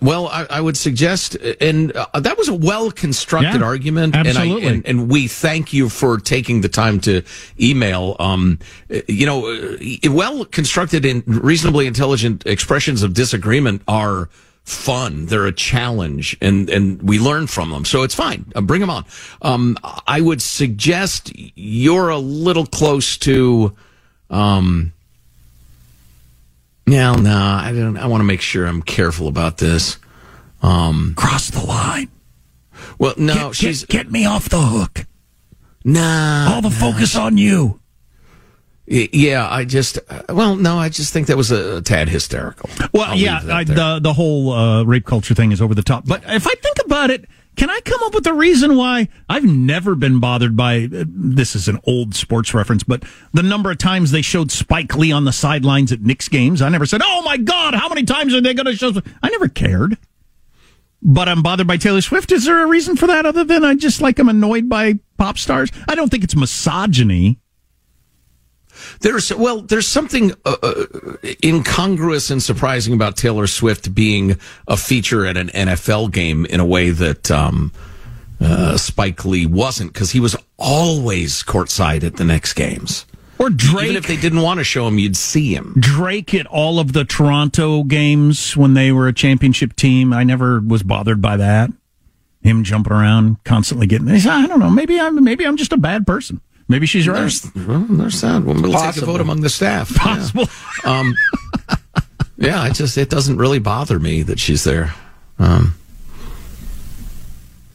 Well, 0.00 0.28
I, 0.28 0.46
I 0.50 0.60
would 0.60 0.76
suggest, 0.76 1.34
and 1.60 1.92
uh, 1.92 2.20
that 2.20 2.36
was 2.38 2.48
a 2.48 2.54
well 2.54 2.90
constructed 2.90 3.60
Yeah, 3.60 3.66
argument, 3.66 4.14
absolutely. 4.14 4.62
and, 4.62 4.66
I, 4.66 4.70
and 4.70 4.86
and 4.86 5.10
we 5.10 5.28
thank 5.28 5.72
you 5.72 5.88
for 5.88 6.18
taking 6.18 6.60
the 6.60 6.68
time 6.68 7.00
to 7.00 7.22
email. 7.60 8.16
Um, 8.18 8.58
you 9.08 9.26
know, 9.26 9.46
uh, 9.50 9.76
well 10.10 10.44
constructed 10.44 11.04
and 11.04 11.22
reasonably 11.26 11.86
intelligent 11.86 12.46
expressions 12.46 13.02
of 13.02 13.14
disagreement 13.14 13.82
are 13.88 14.28
fun. 14.64 15.26
They're 15.26 15.46
a 15.46 15.52
challenge, 15.52 16.36
and 16.40 16.68
and 16.70 17.02
we 17.02 17.18
learn 17.18 17.46
from 17.46 17.70
them. 17.70 17.84
So 17.84 18.02
it's 18.02 18.14
fine. 18.14 18.52
Uh, 18.54 18.60
bring 18.60 18.80
them 18.80 18.90
on. 18.90 19.04
Um, 19.42 19.76
I 20.06 20.20
would 20.20 20.42
suggest 20.42 21.32
you're 21.34 22.08
a 22.10 22.18
little 22.18 22.66
close 22.66 23.16
to. 23.18 23.74
Um, 24.30 24.92
yeah, 26.90 27.12
no, 27.14 27.36
I 27.36 27.72
don't. 27.74 27.96
I 27.96 28.06
want 28.06 28.20
to 28.20 28.24
make 28.24 28.40
sure 28.40 28.66
I'm 28.66 28.82
careful 28.82 29.28
about 29.28 29.58
this. 29.58 29.98
Um, 30.62 31.14
Cross 31.16 31.50
the 31.50 31.64
line. 31.64 32.10
Well, 32.98 33.14
no, 33.16 33.34
Get- 33.34 33.42
get- 33.44 33.54
she's 33.56 33.84
get 33.84 34.10
me 34.10 34.26
off 34.26 34.48
the 34.48 34.60
hook. 34.60 35.06
Nah, 35.84 36.52
All 36.54 36.62
the 36.62 36.70
focus 36.70 37.16
on 37.16 37.38
you. 37.38 37.80
Yeah, 38.86 39.48
I 39.48 39.64
just. 39.64 39.98
uh, 40.08 40.22
Well, 40.30 40.56
no, 40.56 40.76
I 40.76 40.88
just 40.88 41.12
think 41.12 41.28
that 41.28 41.36
was 41.36 41.52
a, 41.52 41.76
a 41.76 41.80
tad 41.82 42.08
hysterical. 42.08 42.68
Well, 42.92 43.04
I'll 43.10 43.16
yeah, 43.16 43.40
I, 43.48 43.62
the 43.64 44.00
the 44.02 44.12
whole 44.12 44.52
uh, 44.52 44.82
rape 44.82 45.06
culture 45.06 45.32
thing 45.32 45.52
is 45.52 45.62
over 45.62 45.74
the 45.76 45.82
top. 45.82 46.04
But 46.06 46.22
if 46.26 46.46
I 46.46 46.54
think 46.54 46.69
about 46.90 47.10
it, 47.10 47.26
can 47.56 47.70
I 47.70 47.80
come 47.84 48.02
up 48.04 48.14
with 48.14 48.26
a 48.26 48.32
reason 48.32 48.76
why 48.76 49.08
I've 49.28 49.44
never 49.44 49.94
been 49.94 50.18
bothered 50.18 50.56
by? 50.56 50.84
Uh, 50.84 51.04
this 51.06 51.54
is 51.54 51.68
an 51.68 51.78
old 51.84 52.14
sports 52.14 52.54
reference, 52.54 52.82
but 52.82 53.04
the 53.32 53.42
number 53.42 53.70
of 53.70 53.78
times 53.78 54.10
they 54.10 54.22
showed 54.22 54.50
Spike 54.50 54.96
Lee 54.96 55.12
on 55.12 55.24
the 55.24 55.32
sidelines 55.32 55.92
at 55.92 56.00
Knicks 56.00 56.28
games, 56.28 56.62
I 56.62 56.68
never 56.68 56.86
said, 56.86 57.02
"Oh 57.04 57.22
my 57.22 57.36
God, 57.36 57.74
how 57.74 57.88
many 57.88 58.04
times 58.04 58.34
are 58.34 58.40
they 58.40 58.54
going 58.54 58.66
to 58.66 58.74
show?" 58.76 58.92
I 59.22 59.28
never 59.30 59.48
cared. 59.48 59.98
But 61.02 61.28
I'm 61.28 61.42
bothered 61.42 61.66
by 61.66 61.78
Taylor 61.78 62.02
Swift. 62.02 62.30
Is 62.30 62.44
there 62.44 62.62
a 62.62 62.66
reason 62.66 62.96
for 62.96 63.06
that 63.06 63.24
other 63.24 63.44
than 63.44 63.64
I 63.64 63.74
just 63.74 64.02
like 64.02 64.18
I'm 64.18 64.28
annoyed 64.28 64.68
by 64.68 64.94
pop 65.16 65.38
stars? 65.38 65.70
I 65.88 65.94
don't 65.94 66.10
think 66.10 66.24
it's 66.24 66.36
misogyny. 66.36 67.38
There's 69.00 69.34
well, 69.34 69.62
there's 69.62 69.88
something 69.88 70.32
uh, 70.44 70.56
uh, 70.62 70.84
incongruous 71.42 72.30
and 72.30 72.42
surprising 72.42 72.92
about 72.92 73.16
Taylor 73.16 73.46
Swift 73.46 73.94
being 73.94 74.38
a 74.68 74.76
feature 74.76 75.24
at 75.24 75.38
an 75.38 75.48
NFL 75.48 76.12
game 76.12 76.44
in 76.46 76.60
a 76.60 76.66
way 76.66 76.90
that 76.90 77.30
um, 77.30 77.72
uh, 78.40 78.76
Spike 78.76 79.24
Lee 79.24 79.46
wasn't, 79.46 79.92
because 79.92 80.10
he 80.10 80.20
was 80.20 80.36
always 80.58 81.42
courtside 81.42 82.04
at 82.04 82.16
the 82.16 82.24
Knicks 82.24 82.52
games. 82.52 83.06
Or 83.38 83.48
Drake. 83.48 83.84
Even 83.84 83.96
if 83.96 84.06
they 84.06 84.18
didn't 84.18 84.42
want 84.42 84.58
to 84.58 84.64
show 84.64 84.86
him, 84.86 84.98
you'd 84.98 85.16
see 85.16 85.54
him. 85.54 85.74
Drake 85.80 86.34
at 86.34 86.46
all 86.46 86.78
of 86.78 86.92
the 86.92 87.06
Toronto 87.06 87.84
games 87.84 88.54
when 88.54 88.74
they 88.74 88.92
were 88.92 89.08
a 89.08 89.14
championship 89.14 89.74
team. 89.76 90.12
I 90.12 90.24
never 90.24 90.60
was 90.60 90.82
bothered 90.82 91.22
by 91.22 91.38
that. 91.38 91.70
Him 92.42 92.64
jumping 92.64 92.92
around, 92.92 93.42
constantly 93.44 93.86
getting. 93.86 94.10
I 94.10 94.46
don't 94.46 94.60
know. 94.60 94.68
Maybe 94.68 95.00
I'm. 95.00 95.22
Maybe 95.24 95.46
I'm 95.46 95.56
just 95.56 95.72
a 95.72 95.78
bad 95.78 96.06
person. 96.06 96.42
Maybe 96.70 96.86
she's 96.86 97.08
right. 97.08 97.18
There's, 97.18 97.52
well, 97.66 97.84
there's 97.90 98.20
that. 98.20 98.44
Well, 98.44 98.54
we'll 98.62 98.72
take 98.92 99.02
a 99.02 99.04
vote 99.04 99.20
among 99.20 99.40
the 99.40 99.50
staff. 99.50 99.92
Possible. 99.94 100.44
Yeah. 100.84 101.00
Um, 101.02 101.14
yeah, 102.38 102.66
it 102.68 102.74
just 102.74 102.96
it 102.96 103.10
doesn't 103.10 103.36
really 103.36 103.58
bother 103.58 103.98
me 103.98 104.22
that 104.22 104.38
she's 104.38 104.64
there. 104.64 104.94
Um, 105.38 105.74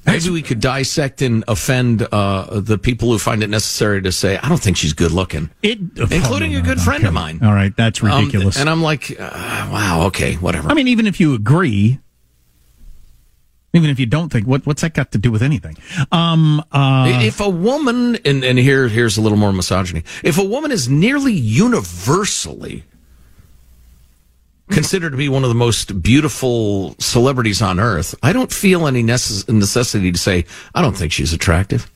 maybe 0.07 0.29
we 0.31 0.41
could 0.41 0.59
dissect 0.59 1.21
and 1.21 1.43
offend 1.47 2.01
uh, 2.11 2.59
the 2.61 2.77
people 2.79 3.11
who 3.11 3.19
find 3.19 3.43
it 3.43 3.49
necessary 3.49 4.01
to 4.01 4.11
say, 4.11 4.37
"I 4.37 4.49
don't 4.49 4.61
think 4.61 4.77
she's 4.77 4.93
good 4.93 5.11
looking," 5.11 5.51
It, 5.61 5.79
including 6.11 6.55
a 6.55 6.61
good 6.61 6.79
friend 6.81 7.03
of 7.05 7.13
mine. 7.13 7.41
All 7.43 7.53
right, 7.53 7.75
that's 7.75 8.01
Um, 8.03 8.09
ridiculous. 8.09 8.57
and 8.57 8.67
I'm 8.69 8.81
like, 8.81 9.11
uh, 9.19 9.69
wow, 9.71 10.03
okay, 10.07 10.35
whatever. 10.35 10.71
I 10.71 10.73
mean, 10.73 10.87
even 10.87 11.05
if 11.05 11.19
you 11.19 11.35
agree, 11.35 11.99
even 13.75 13.89
if 13.89 13.99
you 13.99 14.05
don't 14.05 14.31
think, 14.31 14.47
what 14.47 14.65
what's 14.65 14.81
that 14.81 14.93
got 14.93 15.11
to 15.11 15.17
do 15.17 15.31
with 15.31 15.41
anything? 15.43 15.77
Um, 16.11 16.63
uh, 16.71 17.19
if 17.23 17.39
a 17.39 17.49
woman, 17.49 18.17
and, 18.25 18.43
and 18.43 18.57
here 18.57 18.87
here's 18.87 19.17
a 19.17 19.21
little 19.21 19.37
more 19.37 19.51
misogyny. 19.53 20.03
If 20.23 20.37
a 20.37 20.43
woman 20.43 20.71
is 20.71 20.87
nearly 20.89 21.33
universally 21.33 22.83
considered 24.69 25.11
to 25.11 25.17
be 25.17 25.29
one 25.29 25.43
of 25.43 25.49
the 25.49 25.55
most 25.55 26.01
beautiful 26.01 26.95
celebrities 26.99 27.61
on 27.61 27.79
earth, 27.79 28.15
I 28.23 28.33
don't 28.33 28.51
feel 28.51 28.87
any 28.87 29.03
necess- 29.03 29.47
necessity 29.47 30.11
to 30.11 30.17
say 30.17 30.45
I 30.73 30.81
don't 30.81 30.97
think 30.97 31.11
she's 31.11 31.33
attractive. 31.33 31.89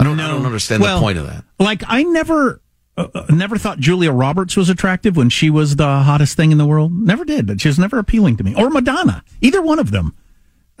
I 0.00 0.04
don't, 0.04 0.20
I 0.20 0.28
don't 0.28 0.46
understand 0.46 0.82
Well, 0.82 0.98
the 0.98 1.02
point 1.02 1.18
of 1.18 1.26
that. 1.26 1.44
Like 1.58 1.82
I 1.86 2.02
never. 2.04 2.60
Uh, 2.96 3.06
uh, 3.14 3.26
never 3.28 3.56
thought 3.56 3.78
Julia 3.78 4.10
Roberts 4.10 4.56
was 4.56 4.68
attractive 4.68 5.16
when 5.16 5.30
she 5.30 5.50
was 5.50 5.76
the 5.76 5.86
hottest 6.00 6.36
thing 6.36 6.50
in 6.50 6.58
the 6.58 6.66
world. 6.66 6.92
Never 6.92 7.24
did. 7.24 7.46
But 7.46 7.60
she 7.60 7.68
was 7.68 7.78
never 7.78 7.96
appealing 8.00 8.36
to 8.38 8.42
me. 8.44 8.56
Or 8.56 8.70
Madonna. 8.70 9.22
Either 9.40 9.62
one 9.62 9.78
of 9.78 9.92
them. 9.92 10.16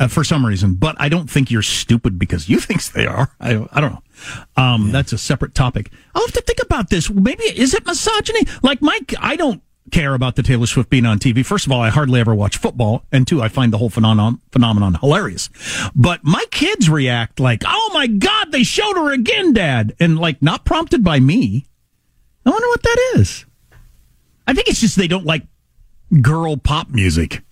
Uh, 0.00 0.06
for 0.06 0.22
some 0.22 0.46
reason, 0.46 0.74
but 0.74 0.94
I 1.00 1.08
don't 1.08 1.28
think 1.28 1.50
you're 1.50 1.60
stupid 1.60 2.20
because 2.20 2.48
you 2.48 2.60
think 2.60 2.82
they 2.84 3.04
are. 3.06 3.32
I, 3.40 3.66
I 3.72 3.80
don't 3.80 3.92
know. 3.94 4.02
Um, 4.56 4.92
That's 4.92 5.12
a 5.12 5.18
separate 5.18 5.54
topic. 5.56 5.90
I'll 6.14 6.22
have 6.22 6.32
to 6.34 6.40
think 6.42 6.62
about 6.62 6.88
this. 6.88 7.10
Maybe 7.10 7.42
is 7.42 7.74
it 7.74 7.84
misogyny? 7.84 8.42
Like 8.62 8.80
Mike, 8.80 9.14
I 9.18 9.34
don't 9.34 9.60
care 9.90 10.14
about 10.14 10.36
the 10.36 10.42
Taylor 10.42 10.66
Swift 10.66 10.90
being 10.90 11.06
on 11.06 11.18
TV. 11.18 11.44
First 11.44 11.66
of 11.66 11.72
all, 11.72 11.80
I 11.80 11.88
hardly 11.88 12.20
ever 12.20 12.34
watch 12.34 12.58
football, 12.58 13.04
and 13.10 13.26
two, 13.26 13.42
I 13.42 13.48
find 13.48 13.72
the 13.72 13.78
whole 13.78 13.90
phenomenon 13.90 14.40
phenomenon 14.52 14.94
hilarious. 14.94 15.48
But 15.94 16.22
my 16.22 16.44
kids 16.50 16.88
react 16.88 17.40
like, 17.40 17.62
"Oh 17.66 17.90
my 17.92 18.06
god, 18.06 18.52
they 18.52 18.62
showed 18.62 18.96
her 18.96 19.12
again, 19.12 19.52
Dad," 19.52 19.96
and 19.98 20.18
like 20.18 20.40
not 20.42 20.64
prompted 20.64 21.02
by 21.02 21.18
me. 21.20 21.66
I 22.46 22.50
wonder 22.50 22.68
what 22.68 22.82
that 22.82 23.12
is. 23.16 23.46
I 24.46 24.54
think 24.54 24.68
it's 24.68 24.80
just 24.80 24.96
they 24.96 25.08
don't 25.08 25.26
like 25.26 25.46
girl 26.22 26.56
pop 26.56 26.88
music. 26.88 27.42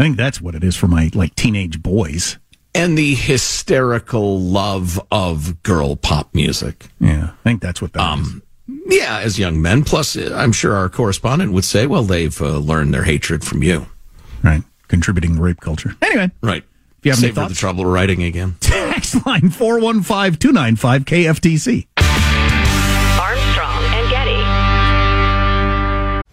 I 0.00 0.02
think 0.02 0.16
that's 0.16 0.40
what 0.40 0.54
it 0.54 0.64
is 0.64 0.76
for 0.76 0.88
my 0.88 1.10
like 1.12 1.34
teenage 1.34 1.82
boys. 1.82 2.38
And 2.74 2.96
the 2.96 3.14
hysterical 3.14 4.40
love 4.40 4.98
of 5.10 5.62
girl 5.62 5.94
pop 5.94 6.34
music. 6.34 6.86
Yeah, 6.98 7.32
I 7.32 7.42
think 7.44 7.60
that's 7.60 7.82
what 7.82 7.92
that 7.92 8.00
um, 8.00 8.42
Yeah, 8.86 9.18
as 9.18 9.38
young 9.38 9.60
men. 9.60 9.84
Plus, 9.84 10.16
uh, 10.16 10.34
I'm 10.34 10.52
sure 10.52 10.74
our 10.74 10.88
correspondent 10.88 11.52
would 11.52 11.66
say, 11.66 11.86
well, 11.86 12.04
they've 12.04 12.40
uh, 12.40 12.56
learned 12.56 12.94
their 12.94 13.02
hatred 13.02 13.44
from 13.44 13.62
you. 13.62 13.88
Right. 14.42 14.62
Contributing 14.88 15.36
to 15.36 15.42
rape 15.42 15.60
culture. 15.60 15.94
Anyway. 16.00 16.30
Right. 16.42 16.64
If 17.00 17.04
you 17.04 17.12
have 17.12 17.18
any 17.18 17.28
Save 17.28 17.36
her 17.36 17.48
the 17.48 17.54
trouble 17.54 17.84
of 17.84 17.92
writing 17.92 18.22
again. 18.22 18.56
Text 18.60 19.26
line 19.26 19.50
415 19.50 20.38
295 20.38 21.04
KFTC. 21.04 21.88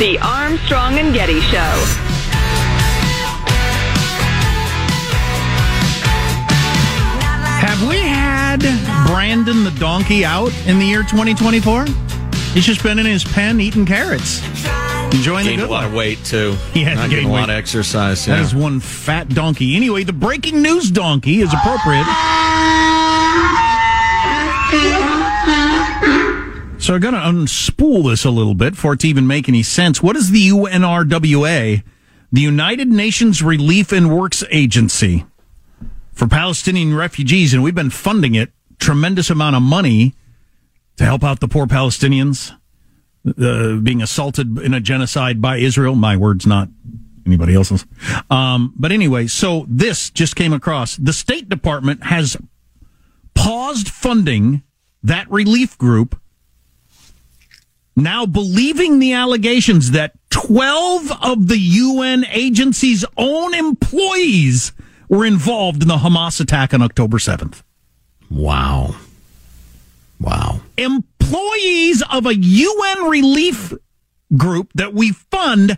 The 0.00 0.18
Armstrong 0.22 0.98
and 0.98 1.12
Getty 1.12 1.40
Show. 1.42 1.58
Have 7.60 7.86
we 7.86 7.98
had 7.98 8.60
Brandon 9.06 9.64
the 9.64 9.70
donkey 9.72 10.24
out 10.24 10.52
in 10.66 10.78
the 10.78 10.86
year 10.86 11.02
2024? 11.02 11.84
He's 12.54 12.64
just 12.64 12.82
been 12.82 12.98
in 12.98 13.04
his 13.06 13.22
pen 13.24 13.60
eating 13.60 13.84
carrots. 13.84 14.40
Enjoying 15.12 15.44
Gained 15.44 15.60
the 15.60 15.64
a 15.64 15.66
good 15.66 15.70
lot 15.72 15.80
life. 15.82 15.86
of 15.88 15.94
weight, 15.94 16.24
too. 16.24 16.56
He 16.72 16.82
has 16.84 16.96
Not 16.96 17.10
getting 17.10 17.24
gained 17.24 17.26
a 17.26 17.32
lot 17.32 17.48
weight. 17.48 17.54
of 17.54 17.58
exercise. 17.58 18.24
That 18.24 18.38
yeah. 18.38 18.44
is 18.44 18.54
one 18.54 18.80
fat 18.80 19.28
donkey. 19.28 19.76
Anyway, 19.76 20.04
the 20.04 20.12
breaking 20.14 20.62
news 20.62 20.90
donkey 20.90 21.40
is 21.40 21.52
appropriate. 21.52 22.06
So 26.80 26.94
I'm 26.94 27.00
going 27.00 27.12
to 27.12 27.20
unspool 27.20 28.08
this 28.08 28.24
a 28.24 28.30
little 28.30 28.54
bit 28.54 28.74
for 28.74 28.94
it 28.94 29.00
to 29.00 29.08
even 29.08 29.26
make 29.26 29.50
any 29.50 29.62
sense. 29.62 30.02
What 30.02 30.16
is 30.16 30.30
the 30.30 30.48
UNRWA, 30.48 31.82
the 32.32 32.40
United 32.40 32.88
Nations 32.88 33.42
Relief 33.42 33.92
and 33.92 34.16
Works 34.16 34.42
Agency 34.50 35.26
for 36.12 36.26
Palestinian 36.26 36.96
refugees? 36.96 37.52
And 37.52 37.62
we've 37.62 37.74
been 37.74 37.90
funding 37.90 38.34
it 38.34 38.50
tremendous 38.78 39.28
amount 39.28 39.56
of 39.56 39.62
money 39.62 40.14
to 40.96 41.04
help 41.04 41.22
out 41.22 41.40
the 41.40 41.48
poor 41.48 41.66
Palestinians 41.66 42.56
uh, 43.26 43.76
being 43.76 44.00
assaulted 44.00 44.58
in 44.58 44.72
a 44.72 44.80
genocide 44.80 45.42
by 45.42 45.58
Israel. 45.58 45.94
My 45.94 46.16
words, 46.16 46.46
not 46.46 46.68
anybody 47.26 47.54
else's. 47.54 47.84
Um, 48.30 48.72
but 48.76 48.90
anyway, 48.90 49.26
so 49.26 49.66
this 49.68 50.10
just 50.10 50.34
came 50.34 50.54
across. 50.54 50.96
The 50.96 51.12
State 51.12 51.48
Department 51.48 52.04
has 52.04 52.38
paused 53.34 53.88
funding 53.88 54.62
that 55.02 55.30
relief 55.30 55.76
group, 55.78 56.19
now 57.96 58.26
believing 58.26 58.98
the 58.98 59.12
allegations 59.12 59.90
that 59.92 60.12
12 60.30 61.12
of 61.22 61.48
the 61.48 61.58
UN 61.58 62.24
agency's 62.26 63.04
own 63.16 63.54
employees 63.54 64.72
were 65.08 65.26
involved 65.26 65.82
in 65.82 65.88
the 65.88 65.96
Hamas 65.96 66.40
attack 66.40 66.72
on 66.72 66.82
October 66.82 67.18
7th. 67.18 67.62
Wow. 68.30 68.94
Wow. 70.20 70.60
Employees 70.76 72.02
of 72.10 72.26
a 72.26 72.34
UN 72.34 73.04
relief 73.10 73.72
group 74.36 74.70
that 74.74 74.94
we 74.94 75.10
fund 75.10 75.76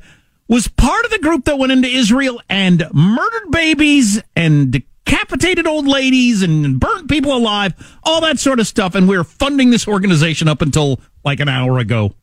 was 0.49 0.69
part 0.69 1.05
of 1.07 1.11
the 1.11 1.19
group 1.19 1.47
that 1.47 1.59
went 1.59 1.73
into 1.73 1.89
Israel 1.89 2.41
and 2.49 2.85
murdered 2.93 3.51
babies 3.51 4.23
and 4.37 4.83
decapitated 5.05 5.67
old 5.67 5.87
ladies 5.87 6.43
and 6.43 6.79
burnt 6.79 7.09
people 7.09 7.37
alive, 7.37 7.75
all 8.03 8.21
that 8.21 8.39
sort 8.39 8.61
of 8.61 8.67
stuff. 8.67 8.95
And 8.95 9.09
we're 9.09 9.25
funding 9.25 9.71
this 9.71 9.87
organization 9.87 10.49
up 10.49 10.63
until 10.63 11.01
like 11.25 11.41
an 11.41 11.49
hour 11.49 11.79
ago. 11.79 12.15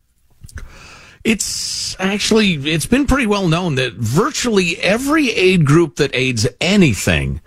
It's 1.24 2.00
actually 2.00 2.54
it's 2.54 2.86
been 2.86 3.06
pretty 3.06 3.28
well 3.28 3.48
known 3.48 3.76
that 3.76 3.94
virtually 3.94 4.78
every 4.78 5.30
aid 5.32 5.65
group 5.65 5.98
that 5.98 6.12
aids 6.13 6.48
anything 6.62 7.42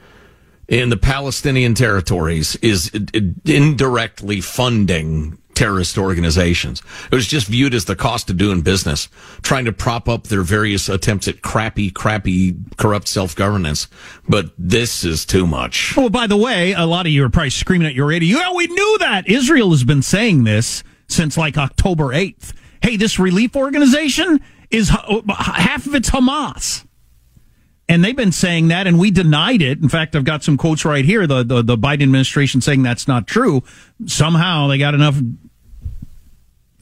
in 0.68 0.90
the 0.90 0.96
Palestinian 0.96 1.74
territories 1.74 2.56
is 2.56 2.90
indirectly 3.44 4.40
funding 4.40 5.38
terrorist 5.54 5.98
organizations. 5.98 6.82
It 7.10 7.14
was 7.14 7.26
just 7.26 7.46
viewed 7.46 7.74
as 7.74 7.84
the 7.84 7.96
cost 7.96 8.30
of 8.30 8.36
doing 8.36 8.62
business, 8.62 9.08
trying 9.42 9.64
to 9.66 9.72
prop 9.72 10.08
up 10.08 10.26
their 10.26 10.42
various 10.42 10.88
attempts 10.88 11.28
at 11.28 11.42
crappy, 11.42 11.90
crappy, 11.90 12.56
corrupt 12.76 13.08
self-governance. 13.08 13.88
But 14.28 14.52
this 14.58 15.04
is 15.04 15.24
too 15.24 15.46
much. 15.46 15.94
Oh, 15.96 16.08
by 16.08 16.26
the 16.26 16.36
way, 16.36 16.72
a 16.72 16.86
lot 16.86 17.06
of 17.06 17.12
you 17.12 17.24
are 17.24 17.30
probably 17.30 17.50
screaming 17.50 17.86
at 17.86 17.94
your 17.94 18.06
radio. 18.06 18.38
Yeah, 18.38 18.52
we 18.54 18.66
knew 18.66 18.98
that. 18.98 19.28
Israel 19.28 19.70
has 19.70 19.84
been 19.84 20.02
saying 20.02 20.44
this 20.44 20.82
since 21.08 21.36
like 21.36 21.56
October 21.58 22.06
8th. 22.06 22.54
Hey, 22.82 22.96
this 22.96 23.18
relief 23.18 23.54
organization 23.54 24.40
is 24.70 24.90
uh, 24.90 25.20
half 25.28 25.86
of 25.86 25.94
it's 25.94 26.10
Hamas. 26.10 26.84
And 27.88 28.02
they've 28.02 28.16
been 28.16 28.32
saying 28.32 28.68
that, 28.68 28.86
and 28.86 28.98
we 28.98 29.10
denied 29.10 29.60
it. 29.60 29.82
In 29.82 29.88
fact, 29.88 30.16
I've 30.16 30.24
got 30.24 30.42
some 30.42 30.56
quotes 30.56 30.84
right 30.84 31.04
here. 31.04 31.26
The, 31.26 31.42
the, 31.42 31.62
the 31.62 31.76
Biden 31.76 32.04
administration 32.04 32.60
saying 32.60 32.82
that's 32.82 33.06
not 33.06 33.26
true. 33.26 33.62
Somehow 34.06 34.68
they 34.68 34.78
got 34.78 34.94
enough 34.94 35.16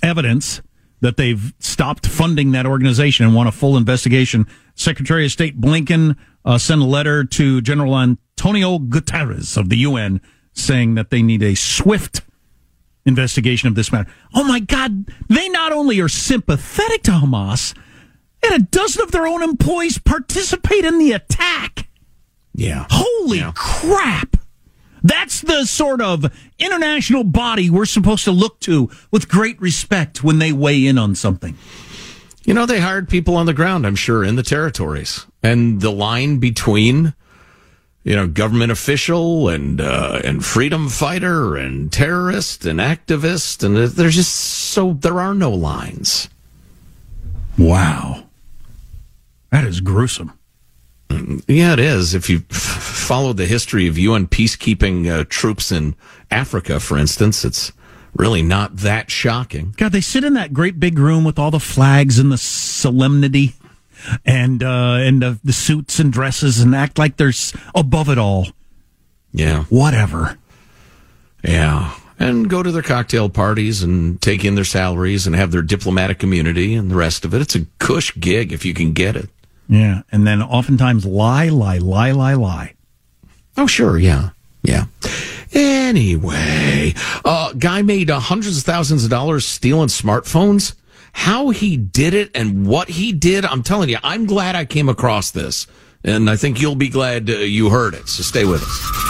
evidence 0.02 0.62
that 1.00 1.16
they've 1.16 1.54
stopped 1.58 2.06
funding 2.06 2.52
that 2.52 2.66
organization 2.66 3.26
and 3.26 3.34
want 3.34 3.48
a 3.48 3.52
full 3.52 3.76
investigation. 3.76 4.46
Secretary 4.74 5.24
of 5.24 5.32
State 5.32 5.60
Blinken 5.60 6.16
uh, 6.44 6.58
sent 6.58 6.80
a 6.80 6.84
letter 6.84 7.24
to 7.24 7.60
General 7.60 7.98
Antonio 7.98 8.78
Guterres 8.78 9.56
of 9.56 9.68
the 9.68 9.78
UN 9.78 10.20
saying 10.52 10.94
that 10.94 11.10
they 11.10 11.22
need 11.22 11.42
a 11.42 11.54
swift 11.54 12.22
investigation 13.06 13.68
of 13.68 13.74
this 13.74 13.92
matter. 13.92 14.10
Oh 14.34 14.44
my 14.44 14.60
God, 14.60 15.06
they 15.28 15.48
not 15.48 15.72
only 15.72 16.00
are 16.00 16.08
sympathetic 16.08 17.02
to 17.04 17.12
Hamas, 17.12 17.76
and 18.42 18.54
a 18.54 18.66
dozen 18.66 19.02
of 19.02 19.10
their 19.10 19.26
own 19.26 19.42
employees 19.42 19.98
participate 19.98 20.84
in 20.84 20.98
the 20.98 21.12
attack. 21.12 21.88
Yeah. 22.54 22.86
Holy 22.90 23.42
crap. 23.54 24.36
That's 25.02 25.40
the 25.40 25.64
sort 25.64 26.00
of 26.00 26.32
international 26.58 27.24
body 27.24 27.70
we're 27.70 27.86
supposed 27.86 28.24
to 28.24 28.32
look 28.32 28.60
to 28.60 28.90
with 29.10 29.28
great 29.28 29.60
respect 29.60 30.22
when 30.22 30.38
they 30.38 30.52
weigh 30.52 30.86
in 30.86 30.98
on 30.98 31.14
something. 31.14 31.56
You 32.44 32.54
know, 32.54 32.66
they 32.66 32.80
hired 32.80 33.08
people 33.08 33.36
on 33.36 33.46
the 33.46 33.54
ground, 33.54 33.86
I'm 33.86 33.96
sure, 33.96 34.24
in 34.24 34.36
the 34.36 34.42
territories. 34.42 35.26
And 35.42 35.80
the 35.80 35.92
line 35.92 36.38
between, 36.38 37.14
you 38.02 38.16
know, 38.16 38.26
government 38.26 38.72
official 38.72 39.48
and, 39.48 39.80
uh, 39.80 40.20
and 40.24 40.44
freedom 40.44 40.88
fighter 40.88 41.56
and 41.56 41.92
terrorist 41.92 42.64
and 42.64 42.80
activist, 42.80 43.62
and 43.62 43.76
there's 43.76 44.16
just 44.16 44.34
so, 44.34 44.94
there 44.94 45.20
are 45.20 45.34
no 45.34 45.50
lines. 45.50 46.28
Wow. 47.58 48.24
That 49.50 49.64
is 49.64 49.80
gruesome. 49.80 50.32
Yeah, 51.48 51.72
it 51.72 51.80
is. 51.80 52.14
If 52.14 52.30
you 52.30 52.44
f- 52.50 52.56
follow 52.56 53.32
the 53.32 53.46
history 53.46 53.88
of 53.88 53.98
UN 53.98 54.26
peacekeeping 54.26 55.10
uh, 55.10 55.24
troops 55.28 55.72
in 55.72 55.96
Africa, 56.30 56.78
for 56.78 56.96
instance, 56.96 57.44
it's 57.44 57.72
really 58.14 58.42
not 58.42 58.76
that 58.78 59.10
shocking. 59.10 59.74
God, 59.76 59.92
they 59.92 60.00
sit 60.00 60.24
in 60.24 60.34
that 60.34 60.52
great 60.52 60.78
big 60.78 60.98
room 60.98 61.24
with 61.24 61.38
all 61.38 61.50
the 61.50 61.60
flags 61.60 62.18
and 62.18 62.30
the 62.30 62.38
solemnity 62.38 63.54
and 64.24 64.62
uh, 64.62 64.98
and 65.00 65.22
the, 65.22 65.38
the 65.44 65.52
suits 65.52 65.98
and 65.98 66.12
dresses 66.12 66.60
and 66.60 66.74
act 66.74 66.98
like 66.98 67.16
they're 67.16 67.32
above 67.74 68.08
it 68.08 68.18
all. 68.18 68.48
Yeah. 69.32 69.64
Whatever. 69.64 70.38
Yeah. 71.42 71.94
And 72.18 72.50
go 72.50 72.62
to 72.62 72.70
their 72.70 72.82
cocktail 72.82 73.30
parties 73.30 73.82
and 73.82 74.20
take 74.20 74.44
in 74.44 74.54
their 74.54 74.64
salaries 74.64 75.26
and 75.26 75.34
have 75.34 75.52
their 75.52 75.62
diplomatic 75.62 76.22
immunity 76.22 76.74
and 76.74 76.90
the 76.90 76.96
rest 76.96 77.24
of 77.24 77.32
it. 77.32 77.40
It's 77.40 77.54
a 77.54 77.66
cush 77.78 78.14
gig 78.18 78.52
if 78.52 78.64
you 78.64 78.74
can 78.74 78.92
get 78.92 79.16
it. 79.16 79.30
Yeah. 79.70 80.02
And 80.10 80.26
then 80.26 80.42
oftentimes 80.42 81.06
lie, 81.06 81.48
lie, 81.48 81.78
lie, 81.78 82.10
lie, 82.10 82.34
lie. 82.34 82.74
Oh, 83.56 83.68
sure. 83.68 83.96
Yeah. 83.96 84.30
Yeah. 84.62 84.86
Anyway, 85.52 86.94
uh, 87.24 87.52
guy 87.54 87.82
made 87.82 88.10
hundreds 88.10 88.58
of 88.58 88.64
thousands 88.64 89.04
of 89.04 89.10
dollars 89.10 89.46
stealing 89.46 89.88
smartphones. 89.88 90.74
How 91.12 91.50
he 91.50 91.76
did 91.76 92.14
it 92.14 92.30
and 92.34 92.66
what 92.66 92.88
he 92.88 93.12
did, 93.12 93.44
I'm 93.44 93.62
telling 93.62 93.88
you, 93.88 93.98
I'm 94.02 94.26
glad 94.26 94.54
I 94.54 94.64
came 94.64 94.88
across 94.88 95.30
this. 95.30 95.66
And 96.04 96.28
I 96.28 96.36
think 96.36 96.60
you'll 96.60 96.76
be 96.76 96.88
glad 96.88 97.30
uh, 97.30 97.34
you 97.34 97.70
heard 97.70 97.94
it. 97.94 98.08
So 98.08 98.22
stay 98.22 98.44
with 98.44 98.62
us. 98.62 99.09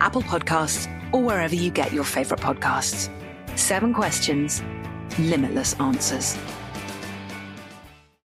Apple 0.00 0.22
Podcasts, 0.22 0.88
or 1.12 1.22
wherever 1.22 1.54
you 1.54 1.70
get 1.70 1.92
your 1.92 2.04
favorite 2.04 2.40
podcasts. 2.40 3.10
Seven 3.58 3.92
questions, 3.92 4.62
limitless 5.18 5.74
answers. 5.80 6.36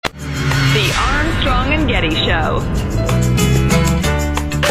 The 0.04 0.94
Armstrong 0.96 1.72
and 1.72 1.88
Getty 1.88 2.14
Show. 2.14 2.60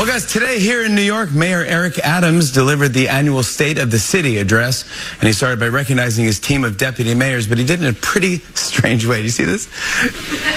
Well, 0.01 0.05
guys, 0.09 0.25
today 0.25 0.59
here 0.59 0.83
in 0.83 0.95
New 0.95 1.03
York, 1.03 1.31
Mayor 1.31 1.63
Eric 1.63 1.99
Adams 1.99 2.51
delivered 2.51 2.89
the 2.89 3.07
annual 3.07 3.43
State 3.43 3.77
of 3.77 3.91
the 3.91 3.99
City 3.99 4.37
address, 4.37 4.83
and 5.19 5.27
he 5.27 5.33
started 5.33 5.59
by 5.59 5.67
recognizing 5.67 6.25
his 6.25 6.39
team 6.39 6.63
of 6.63 6.77
deputy 6.77 7.13
mayors, 7.13 7.47
but 7.47 7.59
he 7.59 7.63
did 7.63 7.81
it 7.81 7.85
in 7.85 7.89
a 7.91 7.97
pretty 7.99 8.39
strange 8.55 9.05
way. 9.05 9.17
Do 9.17 9.23
you 9.23 9.29
see 9.29 9.43
this? 9.43 9.67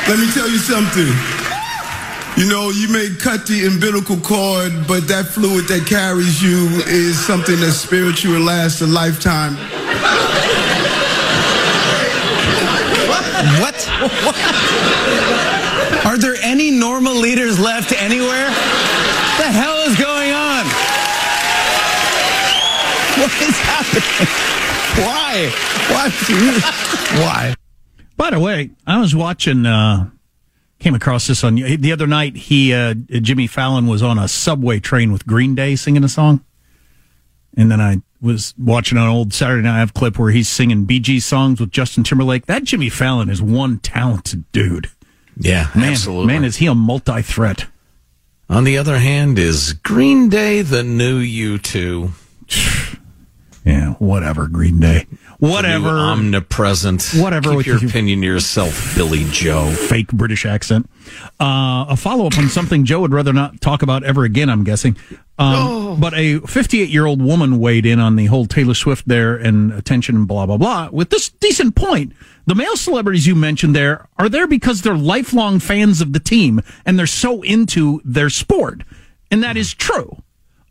Let 0.09 0.19
me 0.19 0.33
tell 0.33 0.49
you 0.49 0.57
something. 0.57 1.44
You 2.37 2.49
know, 2.49 2.71
you 2.71 2.89
may 2.89 3.11
cut 3.15 3.47
the 3.47 3.65
umbilical 3.67 4.17
cord, 4.19 4.73
but 4.89 5.07
that 5.07 5.27
fluid 5.27 5.69
that 5.69 5.87
carries 5.87 6.43
you 6.43 6.67
is 6.91 7.17
something 7.17 7.55
that's 7.61 7.77
spiritual 7.77 8.35
and 8.35 8.45
lasts 8.45 8.81
a 8.81 8.87
lifetime. 8.87 9.55
What? 13.63 13.77
What? 14.27 14.35
Are 16.05 16.19
there 16.19 16.35
any 16.43 16.73
normal 16.73 17.15
leaders 17.15 17.61
left 17.61 17.93
anywhere? 17.93 18.49
What 18.51 19.39
the 19.39 19.51
hell 19.55 19.79
is 19.87 19.95
going 19.97 20.33
on? 20.33 20.65
What 23.23 23.31
is 23.41 23.57
happening? 23.63 24.27
Why? 25.07 25.53
Why? 25.89 26.11
Why? 27.23 27.55
By 28.17 28.31
the 28.31 28.41
way, 28.41 28.71
I 28.87 28.99
was 28.99 29.15
watching, 29.15 29.67
uh, 29.67 30.11
came 30.85 30.95
across 30.95 31.27
this 31.29 31.43
on 31.43 31.55
the 31.55 31.93
other 31.93 32.07
night. 32.07 32.37
He, 32.37 32.75
uh, 32.75 32.93
Jimmy 32.93 33.47
Fallon 33.47 33.87
was 33.87 34.03
on 34.03 34.19
a 34.19 34.29
subway 34.29 34.81
train 34.81 35.13
with 35.13 35.27
Green 35.27 35.55
Day 35.55 35.77
singing 35.77 36.05
a 36.05 36.11
song. 36.11 36.45
And 37.57 37.71
then 37.71 37.81
I 37.81 38.03
was 38.21 38.53
watching 38.59 38.99
an 38.99 39.05
old 39.07 39.33
Saturday 39.33 39.63
Night 39.63 39.81
Live 39.81 39.95
clip 39.95 40.19
where 40.19 40.31
he's 40.31 40.47
singing 40.47 40.87
BG 40.87 41.23
songs 41.23 41.59
with 41.59 41.71
Justin 41.71 42.05
Timberlake. 42.05 42.45
That 42.45 42.65
Jimmy 42.65 42.91
Fallon 42.91 43.31
is 43.31 43.41
one 43.41 43.79
talented 43.79 44.45
dude. 44.53 44.91
Yeah, 45.39 45.71
Man, 45.75 45.93
absolutely. 45.93 46.27
man, 46.27 46.45
is 46.45 46.57
he 46.57 46.67
a 46.67 46.75
multi 46.75 47.23
threat? 47.23 47.67
On 48.51 48.65
the 48.65 48.77
other 48.77 48.99
hand, 48.99 49.39
is 49.39 49.73
Green 49.73 50.29
Day 50.29 50.61
the 50.61 50.83
new 50.85 51.23
U2? 51.23 52.11
Yeah, 53.65 53.93
whatever, 53.95 54.47
Green 54.47 54.79
Day. 54.79 55.07
The 55.41 55.49
Whatever. 55.49 55.93
new 55.93 55.99
omnipresent. 55.99 57.13
Whatever 57.17 57.51
Keep 57.51 57.57
with 57.57 57.67
your 57.67 57.79
you- 57.79 57.89
opinion 57.89 58.21
to 58.21 58.27
yourself, 58.27 58.95
Billie 58.95 59.25
Joe. 59.31 59.71
Fake 59.71 60.09
British 60.09 60.45
accent. 60.45 60.89
Uh, 61.41 61.87
a 61.89 61.97
follow 61.97 62.27
up 62.27 62.37
on 62.39 62.49
something 62.49 62.85
Joe 62.85 63.01
would 63.01 63.13
rather 63.15 63.33
not 63.33 63.61
talk 63.63 63.83
about 63.83 64.05
ever 64.05 64.25
again, 64.25 64.51
I'm 64.51 64.65
guessing. 64.65 64.97
Um, 65.39 65.99
But 65.99 66.13
a 66.15 66.41
58 66.41 66.89
year 66.91 67.07
old 67.07 67.23
woman 67.23 67.59
weighed 67.59 67.87
in 67.87 68.01
on 68.01 68.17
the 68.17 68.27
whole 68.27 68.47
Taylor 68.47 68.75
Swift 68.75 69.09
there 69.09 69.35
and 69.35 69.73
attention, 69.73 70.15
and 70.17 70.29
blah, 70.29 70.45
blah, 70.47 70.57
blah, 70.59 70.89
with 70.93 71.11
this 71.11 71.29
decent 71.31 71.75
point. 71.75 72.13
The 72.47 72.55
male 72.55 72.77
celebrities 72.77 73.27
you 73.27 73.35
mentioned 73.35 73.75
there 73.75 74.07
are 74.19 74.29
there 74.29 74.47
because 74.47 74.83
they're 74.83 74.97
lifelong 74.97 75.59
fans 75.59 76.01
of 76.03 76.13
the 76.13 76.21
team 76.21 76.61
and 76.85 76.99
they're 76.99 77.07
so 77.07 77.41
into 77.43 78.03
their 78.05 78.29
sport. 78.29 78.83
And 79.31 79.43
that 79.43 79.57
is 79.57 79.73
true. 79.73 80.19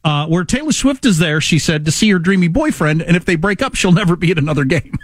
Uh, 0.04 0.28
where 0.28 0.44
Taylor 0.44 0.74
Swift 0.74 1.06
is 1.06 1.18
there, 1.18 1.40
she 1.40 1.58
said, 1.58 1.86
to 1.86 1.92
see 1.92 2.10
her 2.10 2.20
dreamy 2.20 2.50
boyfriend, 2.50 3.02
and 3.02 3.16
if 3.16 3.24
they 3.24 3.36
break 3.38 3.62
up, 3.62 3.74
she'll 3.76 3.94
never 3.94 4.16
be 4.18 4.32
at 4.32 4.38
another 4.38 4.66
game. 4.66 4.98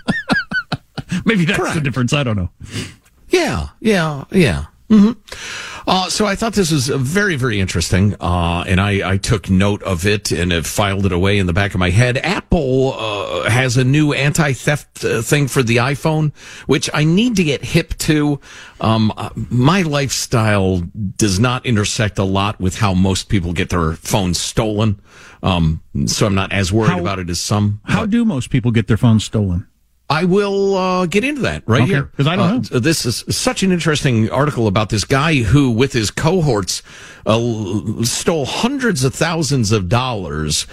Maybe 1.25 1.45
that's 1.45 1.73
the 1.73 1.79
difference. 1.81 2.11
I 2.11 2.23
don't 2.23 2.35
know. 2.35 2.49
Yeah, 3.29 3.69
yeah, 3.79 4.25
yeah. 4.31 4.65
Hmm 4.89 5.11
Uh, 5.87 6.07
so 6.09 6.25
I 6.27 6.35
thought 6.35 6.53
this 6.53 6.71
was 6.71 6.87
very, 6.87 7.35
very 7.35 7.59
interesting, 7.59 8.15
uh, 8.19 8.63
and 8.67 8.79
I, 8.79 9.13
I 9.13 9.17
took 9.17 9.49
note 9.49 9.81
of 9.83 10.05
it 10.05 10.31
and 10.31 10.51
have 10.51 10.67
filed 10.67 11.05
it 11.07 11.11
away 11.11 11.39
in 11.39 11.47
the 11.47 11.53
back 11.53 11.73
of 11.73 11.79
my 11.79 11.89
head. 11.89 12.17
Apple 12.17 12.93
uh, 12.95 13.49
has 13.49 13.75
a 13.77 13.83
new 13.83 14.13
anti-theft 14.13 15.03
uh, 15.03 15.21
thing 15.23 15.47
for 15.47 15.63
the 15.63 15.77
iPhone, 15.77 16.31
which 16.67 16.89
I 16.93 17.05
need 17.05 17.37
to 17.37 17.43
get 17.43 17.63
hip 17.63 17.97
to. 17.99 18.39
Um, 18.81 19.11
uh, 19.17 19.29
my 19.35 19.81
lifestyle 19.81 20.83
does 21.17 21.39
not 21.39 21.65
intersect 21.65 22.19
a 22.19 22.23
lot 22.23 22.59
with 22.59 22.75
how 22.75 22.93
most 22.93 23.27
people 23.29 23.53
get 23.53 23.69
their 23.69 23.93
phones 23.93 24.39
stolen, 24.39 25.01
um, 25.41 25.81
so 26.05 26.27
I'm 26.27 26.35
not 26.35 26.51
as 26.51 26.71
worried 26.71 26.91
How- 26.91 26.99
about 26.99 27.17
it 27.19 27.29
as 27.31 27.39
some. 27.39 27.79
How 27.85 28.05
do 28.05 28.25
most 28.25 28.51
people 28.51 28.69
get 28.71 28.85
their 28.87 28.97
phones 28.97 29.23
stolen? 29.23 29.65
I 30.11 30.23
will 30.25 30.75
uh, 30.75 31.05
get 31.05 31.23
into 31.23 31.41
that 31.41 31.63
right 31.67 31.83
Okay, 31.83 31.91
here 31.91 32.11
'cause 32.17 32.25
I 32.25 32.35
don't 32.35 32.71
Uh, 32.71 32.79
This 32.79 33.05
is 33.05 33.23
such 33.29 33.61
an 33.61 33.71
interesting 33.71 34.29
article 34.31 34.65
about 34.67 34.89
this 34.89 35.05
guy 35.05 35.35
who, 35.43 35.69
with 35.69 35.93
his 35.93 36.09
cohorts, 36.09 36.81
uh, 37.27 37.39
stole 38.03 38.45
hundreds 38.45 39.03
of 39.03 39.13
thousands 39.13 39.71
of 39.71 39.87
dollars 39.87 40.65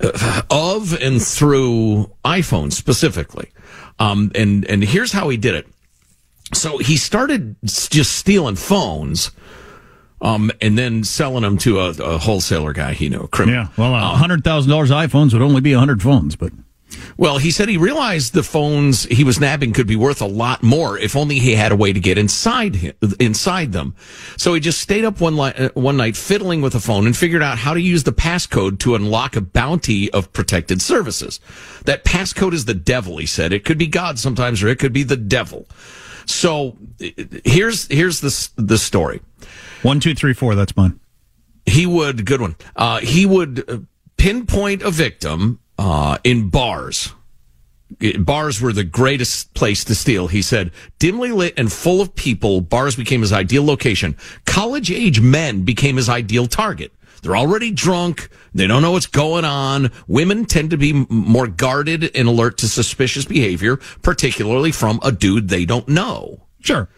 uh, 0.00 0.42
of 0.50 0.92
and 1.02 1.20
through 1.20 2.10
iPhones 2.24 2.72
specifically. 2.74 3.48
Um, 3.98 4.30
and 4.36 4.64
and 4.66 4.84
here's 4.84 5.12
how 5.12 5.28
he 5.30 5.36
did 5.36 5.54
it. 5.54 5.66
So 6.52 6.78
he 6.78 6.96
started 6.96 7.56
just 7.64 8.12
stealing 8.12 8.56
phones. 8.56 9.30
Um, 10.20 10.50
and 10.62 10.78
then 10.78 11.04
selling 11.04 11.42
them 11.42 11.58
to 11.58 11.80
a, 11.80 11.90
a 11.90 12.16
wholesaler 12.18 12.72
guy 12.72 12.94
he 12.94 13.10
knew, 13.10 13.20
a 13.20 13.28
criminal. 13.28 13.62
Yeah, 13.64 13.68
well, 13.76 13.94
a 13.94 14.16
hundred 14.16 14.42
thousand 14.42 14.70
dollars 14.70 14.90
iPhones 14.90 15.34
would 15.34 15.42
only 15.42 15.60
be 15.60 15.72
a 15.74 15.78
hundred 15.78 16.00
phones, 16.02 16.34
but 16.34 16.50
Well, 17.16 17.38
he 17.38 17.50
said 17.50 17.68
he 17.68 17.76
realized 17.76 18.32
the 18.34 18.42
phones 18.42 19.04
he 19.04 19.24
was 19.24 19.38
nabbing 19.38 19.72
could 19.72 19.86
be 19.86 19.96
worth 19.96 20.20
a 20.20 20.26
lot 20.26 20.62
more 20.62 20.98
if 20.98 21.16
only 21.16 21.38
he 21.38 21.54
had 21.54 21.72
a 21.72 21.76
way 21.76 21.92
to 21.92 22.00
get 22.00 22.18
inside 22.18 22.76
him, 22.76 22.94
inside 23.20 23.72
them. 23.72 23.94
So 24.36 24.54
he 24.54 24.60
just 24.60 24.80
stayed 24.80 25.04
up 25.04 25.20
one, 25.20 25.36
li- 25.36 25.52
uh, 25.56 25.68
one 25.74 25.96
night 25.96 26.16
fiddling 26.16 26.60
with 26.60 26.74
a 26.74 26.80
phone 26.80 27.06
and 27.06 27.16
figured 27.16 27.42
out 27.42 27.58
how 27.58 27.74
to 27.74 27.80
use 27.80 28.04
the 28.04 28.12
passcode 28.12 28.78
to 28.80 28.94
unlock 28.94 29.36
a 29.36 29.40
bounty 29.40 30.10
of 30.12 30.32
protected 30.32 30.82
services. 30.82 31.40
That 31.84 32.04
passcode 32.04 32.52
is 32.52 32.64
the 32.64 32.74
devil, 32.74 33.18
he 33.18 33.26
said. 33.26 33.52
It 33.52 33.64
could 33.64 33.78
be 33.78 33.86
God 33.86 34.18
sometimes 34.18 34.62
or 34.62 34.68
it 34.68 34.78
could 34.78 34.92
be 34.92 35.02
the 35.02 35.16
devil. 35.16 35.68
So 36.26 36.76
uh, 37.02 37.06
here's 37.44 37.86
here's 37.88 38.20
the 38.20 38.50
the 38.56 38.78
story. 38.78 39.20
one, 39.82 40.00
two, 40.00 40.14
three, 40.14 40.32
four. 40.32 40.54
That's 40.54 40.76
mine. 40.76 40.98
He 41.66 41.86
would 41.86 42.24
good 42.26 42.40
one. 42.40 42.56
Uh, 42.76 43.00
he 43.00 43.26
would 43.26 43.64
uh, 43.68 43.78
pinpoint 44.16 44.82
a 44.82 44.90
victim 44.90 45.60
uh, 45.78 46.18
in 46.24 46.50
bars. 46.50 47.12
Bars 48.18 48.60
were 48.60 48.72
the 48.72 48.84
greatest 48.84 49.54
place 49.54 49.84
to 49.84 49.94
steal. 49.94 50.26
He 50.26 50.42
said, 50.42 50.72
dimly 50.98 51.30
lit 51.30 51.54
and 51.56 51.72
full 51.72 52.00
of 52.00 52.14
people, 52.14 52.60
bars 52.60 52.96
became 52.96 53.20
his 53.20 53.32
ideal 53.32 53.64
location. 53.64 54.16
College 54.46 54.90
age 54.90 55.20
men 55.20 55.62
became 55.62 55.96
his 55.96 56.08
ideal 56.08 56.46
target. 56.46 56.92
They're 57.22 57.36
already 57.36 57.70
drunk. 57.70 58.28
They 58.52 58.66
don't 58.66 58.82
know 58.82 58.92
what's 58.92 59.06
going 59.06 59.44
on. 59.44 59.90
Women 60.06 60.44
tend 60.44 60.70
to 60.70 60.76
be 60.76 60.92
more 60.92 61.46
guarded 61.46 62.14
and 62.14 62.28
alert 62.28 62.58
to 62.58 62.68
suspicious 62.68 63.24
behavior, 63.24 63.78
particularly 64.02 64.72
from 64.72 65.00
a 65.02 65.10
dude 65.10 65.48
they 65.48 65.64
don't 65.64 65.88
know. 65.88 66.42
Sure. 66.60 66.88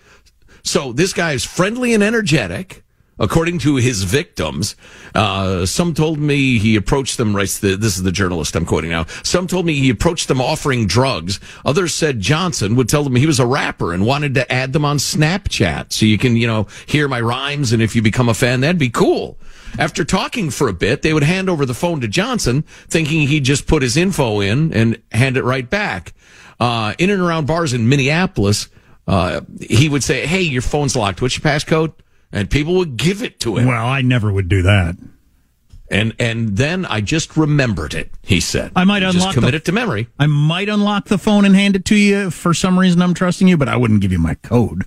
So 0.64 0.92
this 0.92 1.12
guy 1.12 1.32
is 1.32 1.44
friendly 1.44 1.94
and 1.94 2.02
energetic. 2.02 2.82
According 3.18 3.60
to 3.60 3.76
his 3.76 4.02
victims, 4.02 4.76
uh, 5.14 5.64
some 5.64 5.94
told 5.94 6.18
me 6.18 6.58
he 6.58 6.76
approached 6.76 7.16
them. 7.16 7.32
This 7.32 7.62
is 7.62 8.02
the 8.02 8.12
journalist 8.12 8.54
I'm 8.54 8.66
quoting 8.66 8.90
now. 8.90 9.06
Some 9.22 9.46
told 9.46 9.64
me 9.64 9.74
he 9.74 9.88
approached 9.88 10.28
them 10.28 10.40
offering 10.40 10.86
drugs. 10.86 11.40
Others 11.64 11.94
said 11.94 12.20
Johnson 12.20 12.76
would 12.76 12.90
tell 12.90 13.04
them 13.04 13.16
he 13.16 13.26
was 13.26 13.40
a 13.40 13.46
rapper 13.46 13.94
and 13.94 14.04
wanted 14.04 14.34
to 14.34 14.52
add 14.52 14.74
them 14.74 14.84
on 14.84 14.98
Snapchat 14.98 15.92
so 15.92 16.04
you 16.04 16.18
can, 16.18 16.36
you 16.36 16.46
know, 16.46 16.66
hear 16.84 17.08
my 17.08 17.20
rhymes. 17.20 17.72
And 17.72 17.80
if 17.80 17.96
you 17.96 18.02
become 18.02 18.28
a 18.28 18.34
fan, 18.34 18.60
that'd 18.60 18.78
be 18.78 18.90
cool. 18.90 19.38
After 19.78 20.04
talking 20.04 20.50
for 20.50 20.68
a 20.68 20.72
bit, 20.74 21.00
they 21.00 21.14
would 21.14 21.22
hand 21.22 21.48
over 21.48 21.64
the 21.64 21.74
phone 21.74 22.02
to 22.02 22.08
Johnson, 22.08 22.64
thinking 22.88 23.26
he'd 23.28 23.44
just 23.44 23.66
put 23.66 23.82
his 23.82 23.96
info 23.96 24.40
in 24.40 24.72
and 24.74 25.00
hand 25.12 25.36
it 25.38 25.42
right 25.42 25.68
back. 25.68 26.12
Uh, 26.60 26.94
in 26.98 27.10
and 27.10 27.20
around 27.20 27.46
bars 27.46 27.72
in 27.72 27.88
Minneapolis, 27.88 28.68
uh, 29.06 29.40
he 29.60 29.88
would 29.88 30.02
say, 30.02 30.26
"Hey, 30.26 30.42
your 30.42 30.62
phone's 30.62 30.96
locked. 30.96 31.20
What's 31.22 31.36
your 31.36 31.42
passcode?" 31.42 31.92
And 32.32 32.50
people 32.50 32.74
would 32.74 32.96
give 32.96 33.22
it 33.22 33.40
to 33.40 33.56
him. 33.56 33.66
Well, 33.66 33.86
I 33.86 34.02
never 34.02 34.32
would 34.32 34.48
do 34.48 34.62
that. 34.62 34.96
And 35.88 36.14
and 36.18 36.56
then 36.56 36.84
I 36.84 37.00
just 37.00 37.36
remembered 37.36 37.94
it. 37.94 38.10
He 38.22 38.40
said, 38.40 38.72
I 38.74 38.84
might 38.84 39.04
unlock 39.04 39.14
just 39.14 39.34
commit 39.34 39.52
the, 39.52 39.58
it 39.58 39.64
to 39.66 39.72
memory." 39.72 40.08
I 40.18 40.26
might 40.26 40.68
unlock 40.68 41.06
the 41.06 41.18
phone 41.18 41.44
and 41.44 41.54
hand 41.54 41.76
it 41.76 41.84
to 41.86 41.96
you 41.96 42.30
for 42.30 42.52
some 42.52 42.78
reason 42.78 43.00
I'm 43.02 43.14
trusting 43.14 43.46
you, 43.46 43.56
but 43.56 43.68
I 43.68 43.76
wouldn't 43.76 44.00
give 44.00 44.10
you 44.10 44.18
my 44.18 44.34
code. 44.34 44.86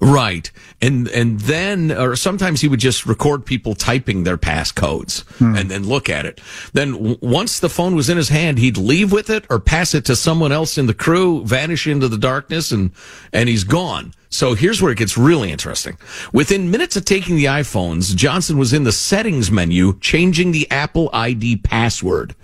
Right. 0.00 0.50
And 0.80 1.08
and 1.08 1.40
then 1.40 1.90
or 1.90 2.14
sometimes 2.14 2.60
he 2.60 2.68
would 2.68 2.78
just 2.78 3.04
record 3.04 3.44
people 3.44 3.74
typing 3.74 4.22
their 4.22 4.38
passcodes 4.38 5.24
hmm. 5.38 5.56
and 5.56 5.70
then 5.70 5.88
look 5.88 6.08
at 6.08 6.24
it. 6.24 6.40
Then 6.72 6.92
w- 6.92 7.18
once 7.20 7.58
the 7.58 7.68
phone 7.68 7.96
was 7.96 8.08
in 8.08 8.16
his 8.16 8.28
hand, 8.28 8.58
he'd 8.58 8.76
leave 8.76 9.10
with 9.10 9.28
it 9.28 9.44
or 9.50 9.58
pass 9.58 9.94
it 9.94 10.04
to 10.04 10.14
someone 10.14 10.52
else 10.52 10.78
in 10.78 10.86
the 10.86 10.94
crew, 10.94 11.44
vanish 11.44 11.88
into 11.88 12.06
the 12.06 12.18
darkness 12.18 12.70
and 12.70 12.92
and 13.32 13.48
he's 13.48 13.64
gone. 13.64 14.14
So 14.30 14.54
here's 14.54 14.80
where 14.80 14.92
it 14.92 14.98
gets 14.98 15.18
really 15.18 15.50
interesting. 15.50 15.96
Within 16.32 16.70
minutes 16.70 16.96
of 16.96 17.04
taking 17.04 17.34
the 17.34 17.46
iPhones, 17.46 18.14
Johnson 18.14 18.58
was 18.58 18.72
in 18.72 18.84
the 18.84 18.92
settings 18.92 19.50
menu 19.50 19.98
changing 20.00 20.52
the 20.52 20.70
Apple 20.70 21.10
ID 21.12 21.56
password. 21.56 22.36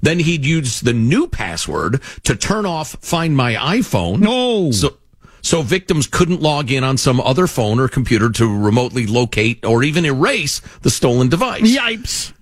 Then 0.00 0.20
he'd 0.20 0.46
use 0.46 0.80
the 0.80 0.92
new 0.92 1.26
password 1.26 2.00
to 2.24 2.36
turn 2.36 2.64
off 2.64 2.96
Find 3.00 3.36
My 3.36 3.54
iPhone. 3.54 4.20
No. 4.20 4.70
So 4.70 4.96
so 5.42 5.62
victims 5.62 6.06
couldn't 6.06 6.40
log 6.40 6.70
in 6.70 6.84
on 6.84 6.96
some 6.96 7.20
other 7.20 7.46
phone 7.46 7.78
or 7.78 7.88
computer 7.88 8.30
to 8.30 8.46
remotely 8.46 9.06
locate 9.06 9.64
or 9.64 9.82
even 9.82 10.04
erase 10.04 10.60
the 10.80 10.90
stolen 10.90 11.28
device. 11.28 11.62
Yipes. 11.62 12.32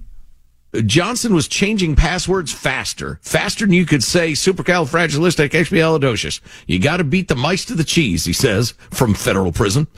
Johnson 0.86 1.34
was 1.34 1.48
changing 1.48 1.96
passwords 1.96 2.52
faster, 2.52 3.18
faster 3.22 3.66
than 3.66 3.74
you 3.74 3.84
could 3.84 4.04
say 4.04 4.32
supercalifragilisticexpialidocious. 4.32 6.40
You 6.66 6.78
got 6.78 6.98
to 6.98 7.04
beat 7.04 7.26
the 7.26 7.34
mice 7.34 7.64
to 7.64 7.74
the 7.74 7.82
cheese, 7.82 8.24
he 8.24 8.32
says, 8.32 8.74
from 8.90 9.14
federal 9.14 9.50
prison. 9.50 9.88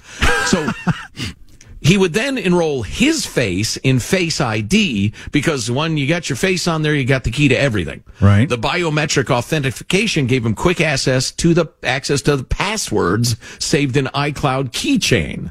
So 0.46 0.70
he 1.82 1.98
would 1.98 2.12
then 2.12 2.38
enroll 2.38 2.82
his 2.82 3.26
face 3.26 3.76
in 3.78 3.98
Face 3.98 4.40
ID 4.40 5.12
because 5.30 5.70
when 5.70 5.96
you 5.96 6.06
got 6.06 6.28
your 6.28 6.36
face 6.36 6.68
on 6.68 6.82
there, 6.82 6.94
you 6.94 7.04
got 7.04 7.24
the 7.24 7.30
key 7.30 7.48
to 7.48 7.58
everything. 7.58 8.04
Right. 8.20 8.48
The 8.48 8.58
biometric 8.58 9.30
authentication 9.30 10.26
gave 10.26 10.46
him 10.46 10.54
quick 10.54 10.80
access 10.80 11.30
to 11.32 11.54
the 11.54 11.66
access 11.82 12.22
to 12.22 12.36
the 12.36 12.44
passwords 12.44 13.36
saved 13.58 13.96
in 13.96 14.06
iCloud 14.06 14.70
keychain 14.70 15.50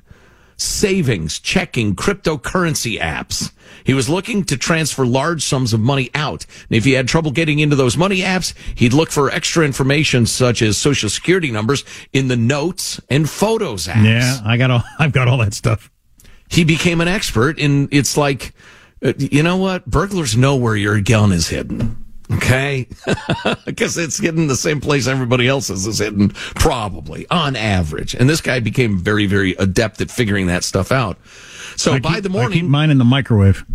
savings, 0.62 1.40
checking, 1.40 1.96
cryptocurrency 1.96 3.00
apps. 3.00 3.52
He 3.84 3.94
was 3.94 4.08
looking 4.08 4.44
to 4.46 4.58
transfer 4.58 5.06
large 5.06 5.44
sums 5.44 5.74
of 5.74 5.80
money 5.80 6.12
out. 6.14 6.46
And 6.70 6.78
if 6.78 6.86
he 6.86 6.92
had 6.92 7.08
trouble 7.08 7.32
getting 7.32 7.60
into 7.60 7.76
those 7.76 7.98
money 7.98 8.20
apps, 8.20 8.54
he'd 8.76 8.94
look 8.94 9.10
for 9.10 9.32
extra 9.32 9.66
information 9.66 10.26
such 10.28 10.62
as 10.62 10.78
social 10.78 11.10
security 11.10 11.52
numbers 11.52 11.84
in 12.14 12.28
the 12.28 12.38
notes 12.38 13.02
and 13.10 13.28
photos 13.28 13.88
apps. 13.88 14.06
Yeah, 14.06 14.40
I 14.46 14.58
got 14.58 14.70
all. 14.70 14.84
I've 15.00 15.14
got 15.14 15.28
all 15.28 15.40
that 15.40 15.54
stuff. 15.54 15.90
He 16.52 16.66
became 16.66 17.00
an 17.00 17.08
expert 17.08 17.58
in 17.58 17.88
it's 17.92 18.18
like, 18.18 18.54
uh, 19.04 19.14
you 19.18 19.42
know 19.42 19.58
what? 19.58 19.86
Burglars 19.86 20.36
know 20.36 20.58
where 20.58 20.76
your 20.76 21.00
gun 21.02 21.32
is 21.32 21.48
hidden. 21.48 22.04
Okay. 22.34 22.88
Because 23.66 23.98
it's 23.98 24.20
hidden 24.20 24.48
the 24.48 24.56
same 24.56 24.82
place 24.82 25.08
everybody 25.08 25.48
else's 25.48 25.88
is 25.88 26.00
hidden, 26.00 26.30
probably 26.30 27.26
on 27.30 27.56
average. 27.56 28.14
And 28.14 28.30
this 28.30 28.42
guy 28.42 28.60
became 28.60 29.00
very, 29.00 29.26
very 29.26 29.54
adept 29.54 30.02
at 30.02 30.12
figuring 30.12 30.48
that 30.48 30.64
stuff 30.64 30.92
out. 30.92 31.18
So 31.78 31.94
I 31.94 32.00
by 32.00 32.20
the 32.20 32.30
I 32.30 32.34
morning, 32.34 32.60
keep 32.60 32.70
mine 32.70 32.90
in 32.90 32.98
the 32.98 33.06
microwave. 33.06 33.66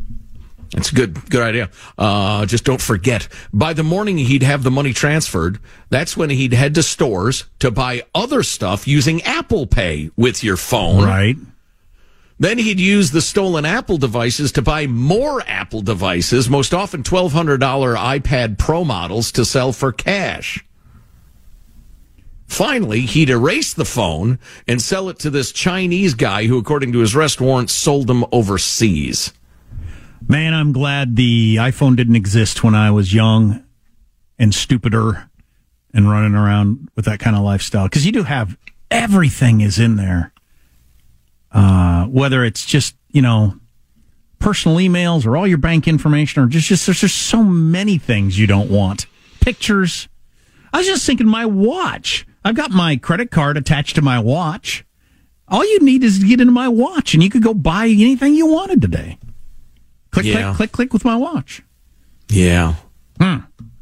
it's 0.75 0.93
a 0.93 0.95
good, 0.95 1.31
good 1.31 1.43
idea. 1.43 1.71
Uh, 1.99 2.47
just 2.47 2.65
don't 2.65 2.81
forget. 2.81 3.29
By 3.53 3.73
the 3.73 3.83
morning, 3.83 4.19
he'd 4.19 4.43
have 4.43 4.63
the 4.63 4.71
money 4.71 4.93
transferred. 4.93 5.59
That's 5.91 6.17
when 6.17 6.31
he'd 6.31 6.53
head 6.53 6.75
to 6.75 6.83
stores 6.83 7.45
to 7.61 7.71
buy 7.71 8.05
other 8.15 8.43
stuff 8.43 8.87
using 8.87 9.23
Apple 9.23 9.67
Pay 9.67 10.11
with 10.17 10.45
your 10.45 10.57
phone. 10.57 11.05
Right. 11.05 11.37
Then 12.39 12.59
he'd 12.59 12.81
use 12.81 13.11
the 13.11 13.23
stolen 13.23 13.65
Apple 13.65 13.97
devices 13.97 14.53
to 14.53 14.63
buy 14.63 14.87
more 14.87 15.43
Apple 15.47 15.81
devices, 15.81 16.51
most 16.51 16.75
often 16.75 17.03
$1,200 17.03 17.59
iPad 17.59 18.59
Pro 18.59 18.85
models 18.85 19.33
to 19.33 19.45
sell 19.45 19.73
for 19.73 19.91
cash. 19.91 20.63
Finally, 22.47 23.01
he'd 23.01 23.31
erase 23.31 23.73
the 23.75 23.85
phone 23.85 24.39
and 24.69 24.81
sell 24.81 25.09
it 25.09 25.19
to 25.19 25.31
this 25.31 25.51
Chinese 25.51 26.15
guy 26.15 26.47
who, 26.47 26.59
according 26.59 26.93
to 26.93 27.01
his 27.01 27.15
arrest 27.15 27.41
warrant, 27.41 27.71
sold 27.71 28.07
them 28.07 28.25
overseas. 28.31 29.33
Man, 30.29 30.55
I'm 30.55 30.73
glad 30.73 31.17
the 31.17 31.57
iPhone 31.57 31.97
didn't 31.97 32.17
exist 32.17 32.63
when 32.63 32.75
I 32.75 32.91
was 32.91 33.15
young 33.15 33.65
and 34.39 34.55
stupider 34.55 35.31
and 35.95 36.11
running 36.11 36.35
around 36.35 36.91
with 36.95 37.07
that 37.07 37.19
kind 37.19 37.37
of 37.37 37.43
lifestyle. 37.43 37.85
Because 37.85 38.05
you 38.05 38.13
do 38.13 38.25
have 38.25 38.57
everything 38.91 39.61
is 39.61 39.79
in 39.79 39.97
there. 39.97 40.33
Uh, 41.53 42.05
whether 42.07 42.45
it's 42.45 42.67
just, 42.67 42.97
you 43.11 43.23
know, 43.23 43.55
personal 44.39 44.77
emails 44.79 45.25
or 45.27 45.37
all 45.37 45.47
your 45.47 45.59
bank 45.59 45.89
information 45.89 46.43
or 46.43 46.47
just, 46.47 46.69
just 46.69 46.87
there's 46.87 47.01
just 47.01 47.17
so 47.17 47.43
many 47.43 47.99
things 47.99 48.39
you 48.39 48.47
don't 48.47 48.71
want. 48.71 49.07
Pictures. 49.41 50.09
I 50.73 50.79
was 50.79 50.87
just 50.87 51.07
thinking 51.07 51.27
my 51.27 51.47
watch. 51.47 52.27
I've 52.45 52.55
got 52.57 52.71
my 52.71 52.97
credit 52.97 53.31
card 53.31 53.57
attached 53.57 53.95
to 53.97 54.03
my 54.03 54.19
watch. 54.19 54.85
All 55.49 55.65
you 55.65 55.81
need 55.81 56.03
is 56.05 56.19
to 56.19 56.27
get 56.27 56.41
into 56.41 56.53
my 56.53 56.69
watch 56.69 57.15
and 57.15 57.23
you 57.23 57.31
could 57.31 57.43
go 57.43 57.55
buy 57.55 57.87
anything 57.87 58.35
you 58.35 58.47
wanted 58.47 58.83
today. 58.83 59.19
Click, 60.11 60.27
Yeah. 60.27 60.55
click, 60.55 60.57
click, 60.57 60.73
click 60.73 60.93
with 60.93 61.05
my 61.05 61.17
watch. 61.17 61.63
Yeah. 62.29 62.75
Hmm. 63.21 63.37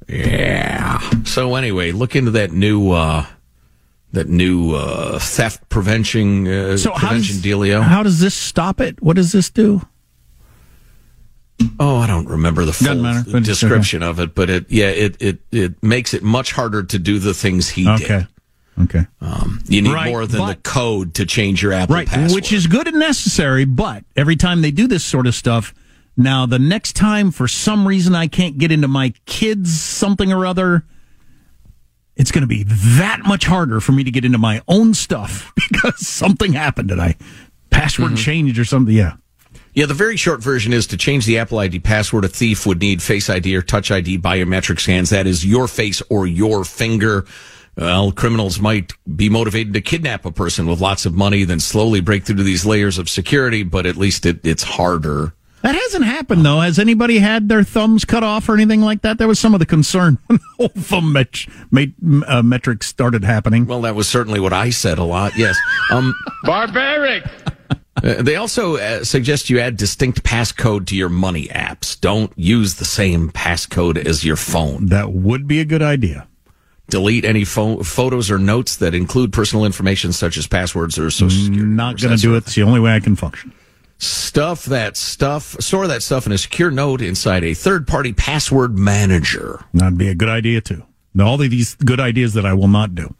Yeah. 0.08 1.00
So 1.24 1.54
anyway, 1.56 1.92
look 1.92 2.14
into 2.14 2.30
that 2.32 2.52
new 2.52 2.90
uh 2.92 3.24
that 4.14 4.28
new 4.28 4.74
uh 4.74 5.18
theft 5.18 5.68
prevention 5.68 6.46
uh, 6.48 6.76
So 6.76 6.92
how 6.92 7.08
prevention 7.08 7.36
does, 7.36 7.44
dealio. 7.44 7.82
how 7.82 8.02
does 8.02 8.20
this 8.20 8.34
stop 8.34 8.80
it? 8.80 9.02
What 9.02 9.16
does 9.16 9.32
this 9.32 9.50
do? 9.50 9.82
Oh, 11.78 11.96
I 11.98 12.06
don't 12.06 12.26
remember 12.28 12.64
the 12.64 12.72
full 12.72 12.88
Doesn't 12.88 13.02
matter, 13.02 13.24
but 13.30 13.38
it's 13.38 13.46
description 13.48 14.02
of 14.02 14.18
it, 14.18 14.34
but 14.34 14.50
it 14.50 14.70
yeah, 14.70 14.88
it 14.88 15.16
it 15.22 15.38
it 15.52 15.82
makes 15.82 16.12
it 16.12 16.22
much 16.22 16.52
harder 16.52 16.82
to 16.82 16.98
do 16.98 17.18
the 17.18 17.32
things 17.32 17.68
he 17.70 17.84
did. 17.84 18.02
Okay. 18.02 18.26
Okay. 18.82 19.06
Um, 19.20 19.60
you 19.68 19.82
need 19.82 19.92
Right, 19.92 20.10
more 20.10 20.26
than 20.26 20.44
the 20.44 20.56
code 20.56 21.14
to 21.14 21.26
change 21.26 21.62
your 21.62 21.72
Apple 21.72 21.94
right, 21.94 22.08
password. 22.08 22.34
which 22.34 22.52
is 22.52 22.66
good 22.66 22.88
and 22.88 22.98
necessary. 22.98 23.64
But 23.64 24.02
every 24.16 24.34
time 24.34 24.62
they 24.62 24.72
do 24.72 24.88
this 24.88 25.04
sort 25.04 25.28
of 25.28 25.34
stuff, 25.36 25.72
now 26.16 26.44
the 26.44 26.58
next 26.58 26.94
time 26.96 27.30
for 27.30 27.46
some 27.46 27.86
reason 27.86 28.16
I 28.16 28.26
can't 28.26 28.58
get 28.58 28.72
into 28.72 28.88
my 28.88 29.14
kids 29.26 29.80
something 29.80 30.32
or 30.32 30.44
other, 30.44 30.84
it's 32.16 32.30
going 32.30 32.42
to 32.42 32.48
be 32.48 32.64
that 32.64 33.20
much 33.26 33.44
harder 33.46 33.80
for 33.80 33.92
me 33.92 34.04
to 34.04 34.10
get 34.10 34.24
into 34.24 34.38
my 34.38 34.62
own 34.68 34.94
stuff 34.94 35.52
because 35.70 36.06
something 36.06 36.52
happened 36.52 36.90
and 36.90 37.00
I 37.00 37.16
password 37.70 38.12
Mm-hmm. 38.12 38.16
changed 38.16 38.58
or 38.58 38.64
something. 38.64 38.94
Yeah. 38.94 39.14
Yeah, 39.72 39.86
the 39.86 39.94
very 39.94 40.16
short 40.16 40.40
version 40.40 40.72
is 40.72 40.86
to 40.88 40.96
change 40.96 41.26
the 41.26 41.38
Apple 41.38 41.58
ID 41.58 41.80
password. 41.80 42.24
A 42.24 42.28
thief 42.28 42.64
would 42.64 42.80
need 42.80 43.02
Face 43.02 43.28
ID 43.28 43.56
or 43.56 43.62
Touch 43.62 43.90
ID 43.90 44.18
biometric 44.18 44.78
scans. 44.78 45.10
That 45.10 45.26
is 45.26 45.44
your 45.44 45.66
face 45.66 46.00
or 46.08 46.28
your 46.28 46.64
finger. 46.64 47.26
Well, 47.76 48.12
criminals 48.12 48.60
might 48.60 48.92
be 49.16 49.28
motivated 49.28 49.72
to 49.74 49.80
kidnap 49.80 50.24
a 50.24 50.30
person 50.30 50.66
with 50.66 50.80
lots 50.80 51.06
of 51.06 51.14
money, 51.14 51.42
then 51.42 51.58
slowly 51.58 52.00
break 52.00 52.22
through 52.24 52.36
to 52.36 52.44
these 52.44 52.64
layers 52.64 52.98
of 52.98 53.08
security, 53.08 53.64
but 53.64 53.84
at 53.84 53.96
least 53.96 54.26
it, 54.26 54.46
it's 54.46 54.62
harder. 54.62 55.34
That 55.64 55.74
hasn't 55.76 56.04
happened 56.04 56.44
though. 56.44 56.60
Has 56.60 56.78
anybody 56.78 57.20
had 57.20 57.48
their 57.48 57.64
thumbs 57.64 58.04
cut 58.04 58.22
off 58.22 58.50
or 58.50 58.54
anything 58.54 58.82
like 58.82 59.00
that? 59.00 59.16
That 59.16 59.26
was 59.26 59.38
some 59.38 59.54
of 59.54 59.60
the 59.60 59.66
concern 59.66 60.18
when 60.26 60.38
the 60.38 60.44
whole 60.58 60.68
thumb 60.68 61.14
met- 61.14 61.46
met- 61.70 61.94
uh, 62.26 62.42
metric 62.42 62.82
started 62.82 63.24
happening. 63.24 63.64
Well, 63.64 63.80
that 63.80 63.94
was 63.94 64.06
certainly 64.06 64.40
what 64.40 64.52
I 64.52 64.68
said 64.68 64.98
a 64.98 65.04
lot. 65.04 65.32
Yes. 65.38 65.56
Um, 65.90 66.14
Barbaric. 66.44 67.24
Uh, 67.96 68.20
they 68.22 68.36
also 68.36 68.76
uh, 68.76 69.04
suggest 69.04 69.48
you 69.48 69.58
add 69.58 69.78
distinct 69.78 70.22
passcode 70.22 70.86
to 70.88 70.96
your 70.96 71.08
money 71.08 71.48
apps. 71.48 71.98
Don't 71.98 72.30
use 72.36 72.74
the 72.74 72.84
same 72.84 73.30
passcode 73.30 73.96
as 73.96 74.22
your 74.22 74.36
phone. 74.36 74.88
That 74.88 75.12
would 75.12 75.48
be 75.48 75.60
a 75.60 75.64
good 75.64 75.80
idea. 75.80 76.28
Delete 76.90 77.24
any 77.24 77.44
pho- 77.44 77.82
photos 77.82 78.30
or 78.30 78.36
notes 78.38 78.76
that 78.76 78.94
include 78.94 79.32
personal 79.32 79.64
information 79.64 80.12
such 80.12 80.36
as 80.36 80.46
passwords 80.46 80.98
or 80.98 81.10
social 81.10 81.30
security. 81.44 81.64
Not 81.64 81.98
going 81.98 82.14
to 82.14 82.20
do 82.20 82.34
it. 82.34 82.44
It's 82.44 82.54
the 82.54 82.64
only 82.64 82.80
way 82.80 82.92
I 82.94 83.00
can 83.00 83.16
function. 83.16 83.54
Stuff 84.04 84.66
that 84.66 84.96
stuff, 84.96 85.56
store 85.60 85.86
that 85.86 86.02
stuff 86.02 86.26
in 86.26 86.32
a 86.32 86.38
secure 86.38 86.70
note 86.70 87.00
inside 87.00 87.42
a 87.42 87.54
third 87.54 87.86
party 87.86 88.12
password 88.12 88.78
manager. 88.78 89.64
That'd 89.72 89.96
be 89.96 90.08
a 90.08 90.14
good 90.14 90.28
idea 90.28 90.60
too. 90.60 90.82
All 91.18 91.40
of 91.40 91.50
these 91.50 91.74
good 91.76 92.00
ideas 92.00 92.34
that 92.34 92.44
I 92.44 92.52
will 92.52 92.68
not 92.68 92.94
do. 92.94 93.14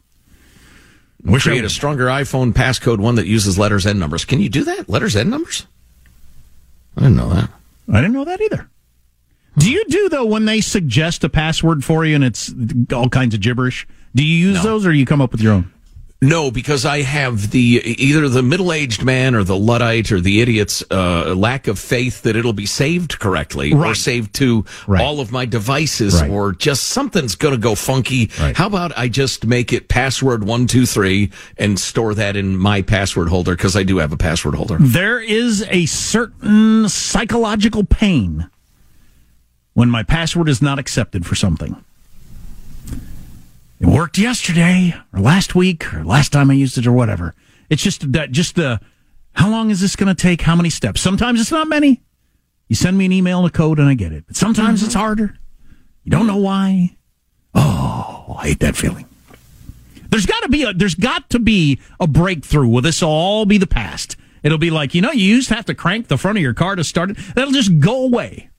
Wish 1.23 1.47
I 1.47 1.51
Create 1.51 1.65
a 1.65 1.69
stronger 1.69 2.05
iPhone 2.05 2.53
passcode, 2.53 2.99
one 2.99 3.15
that 3.15 3.25
uses 3.25 3.57
letters 3.57 3.85
and 3.85 3.99
numbers. 3.99 4.25
Can 4.25 4.39
you 4.39 4.49
do 4.49 4.63
that? 4.65 4.87
Letters 4.87 5.15
and 5.15 5.31
numbers? 5.31 5.65
I 6.97 7.01
didn't 7.01 7.15
know 7.17 7.29
that. 7.29 7.49
I 7.91 7.95
didn't 8.01 8.13
know 8.13 8.25
that 8.25 8.41
either. 8.41 8.69
Do 9.57 9.71
you 9.71 9.85
do 9.85 10.09
though 10.09 10.25
when 10.25 10.45
they 10.45 10.61
suggest 10.61 11.23
a 11.23 11.29
password 11.29 11.83
for 11.83 12.05
you 12.05 12.13
and 12.13 12.23
it's 12.23 12.53
all 12.93 13.09
kinds 13.09 13.33
of 13.33 13.41
gibberish? 13.41 13.87
Do 14.13 14.23
you 14.23 14.49
use 14.49 14.61
those 14.61 14.85
or 14.85 14.93
you 14.93 15.05
come 15.05 15.21
up 15.21 15.31
with 15.31 15.41
your 15.41 15.53
own? 15.53 15.71
No, 16.27 16.49
because 16.51 16.85
I 16.85 17.01
have 17.03 17.51
the 17.51 17.81
either 17.85 18.27
the 18.27 18.41
middle 18.41 18.73
aged 18.73 19.03
man 19.03 19.35
or 19.35 19.43
the 19.43 19.55
luddite 19.55 20.11
or 20.11 20.19
the 20.19 20.41
idiot's 20.41 20.83
uh, 20.89 21.33
lack 21.35 21.67
of 21.67 21.77
faith 21.77 22.23
that 22.23 22.35
it'll 22.35 22.53
be 22.53 22.65
saved 22.65 23.19
correctly 23.19 23.71
or 23.73 23.93
saved 23.95 24.33
to 24.35 24.65
Right. 24.87 25.01
all 25.01 25.19
of 25.19 25.31
my 25.31 25.45
devices 25.45 26.19
Right. 26.21 26.29
or 26.31 26.53
just 26.53 26.85
something's 26.85 27.35
going 27.35 27.53
to 27.53 27.59
go 27.61 27.75
funky. 27.75 28.31
Right. 28.39 28.55
How 28.55 28.67
about 28.67 28.97
I 28.97 29.07
just 29.07 29.45
make 29.45 29.71
it 29.71 29.87
password 29.87 30.43
one 30.43 30.65
two 30.67 30.85
three 30.85 31.31
and 31.57 31.79
store 31.79 32.13
that 32.15 32.35
in 32.35 32.57
my 32.57 32.81
password 32.81 33.29
holder 33.29 33.55
because 33.55 33.75
I 33.75 33.83
do 33.83 33.97
have 33.97 34.11
a 34.11 34.17
password 34.17 34.55
holder. 34.55 34.77
There 34.79 35.19
is 35.21 35.63
a 35.69 35.85
certain 35.85 36.89
psychological 36.89 37.83
pain 37.83 38.49
when 39.73 39.89
my 39.91 40.01
password 40.01 40.49
is 40.49 40.61
not 40.61 40.79
accepted 40.79 41.25
for 41.25 41.35
something. 41.35 41.84
It 43.79 43.87
worked 43.87 44.17
yesterday 44.17 44.95
or 45.13 45.19
last 45.19 45.53
week 45.53 45.93
or 45.93 46.03
last 46.03 46.31
time 46.31 46.49
I 46.49 46.53
used 46.53 46.77
it 46.77 46.87
or 46.87 46.93
whatever. 46.93 47.35
It's 47.69 47.83
just 47.83 48.11
that, 48.13 48.31
just 48.31 48.55
the, 48.55 48.79
how 49.33 49.49
long 49.49 49.69
is 49.69 49.81
this 49.81 49.95
going 49.95 50.13
to 50.13 50.21
take? 50.21 50.41
How 50.41 50.55
many 50.55 50.69
steps? 50.69 51.01
Sometimes 51.01 51.41
it's 51.41 51.51
not 51.51 51.67
many. 51.67 52.01
You 52.67 52.75
send 52.75 52.97
me 52.97 53.05
an 53.05 53.11
email 53.11 53.39
and 53.39 53.47
a 53.47 53.51
code 53.51 53.79
and 53.79 53.89
I 53.89 53.93
get 53.93 54.13
it. 54.13 54.25
But 54.27 54.35
sometimes 54.35 54.81
it's 54.81 54.93
mm-hmm. 54.93 55.01
harder. 55.01 55.37
You 56.03 56.11
don't 56.11 56.27
know 56.27 56.37
why. 56.37 56.95
Oh, 57.53 58.37
I 58.39 58.49
hate 58.49 58.59
that 58.59 58.75
feeling. 58.75 59.05
There's 60.09 60.25
got 60.25 60.43
to 60.43 60.49
be 60.49 60.63
a 60.63 60.73
there's 60.73 60.95
got 60.95 61.29
to 61.31 61.39
be 61.39 61.79
a 61.99 62.07
breakthrough. 62.07 62.67
Will 62.67 62.81
this 62.81 63.03
all 63.03 63.45
be 63.45 63.57
the 63.57 63.67
past? 63.67 64.15
It'll 64.43 64.57
be 64.57 64.71
like 64.71 64.95
you 64.95 65.01
know 65.01 65.11
you 65.11 65.25
used 65.25 65.49
to 65.49 65.55
have 65.55 65.65
to 65.65 65.75
crank 65.75 66.07
the 66.07 66.17
front 66.17 66.37
of 66.37 66.41
your 66.41 66.53
car 66.53 66.75
to 66.75 66.83
start 66.83 67.11
it. 67.11 67.17
That'll 67.35 67.51
just 67.51 67.79
go 67.79 68.05
away, 68.05 68.49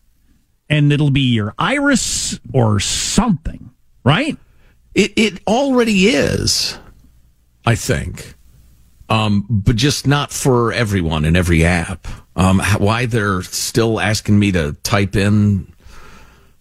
and 0.69 0.93
it'll 0.93 1.11
be 1.11 1.33
your 1.33 1.55
iris 1.59 2.39
or 2.53 2.81
something, 2.81 3.71
right? 4.05 4.37
It 4.97 5.13
it 5.15 5.41
already 5.47 6.07
is, 6.07 6.79
I 7.67 7.75
think, 7.75 8.35
um, 9.11 9.45
but 9.51 9.77
just 9.77 10.07
not 10.07 10.33
for 10.33 10.73
everyone 10.73 11.27
in 11.27 11.37
every 11.37 11.67
app. 11.67 12.09
Um, 12.35 12.61
why 12.79 13.05
they're 13.05 13.43
still 13.43 14.01
asking 14.01 14.39
me 14.39 14.53
to 14.53 14.73
type 14.83 15.15
in 15.15 15.71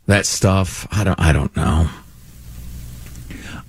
that 0.07 0.25
stuff, 0.25 0.85
I 0.91 1.05
don't 1.05 1.19
I 1.19 1.31
don't 1.31 1.55
know. 1.55 1.89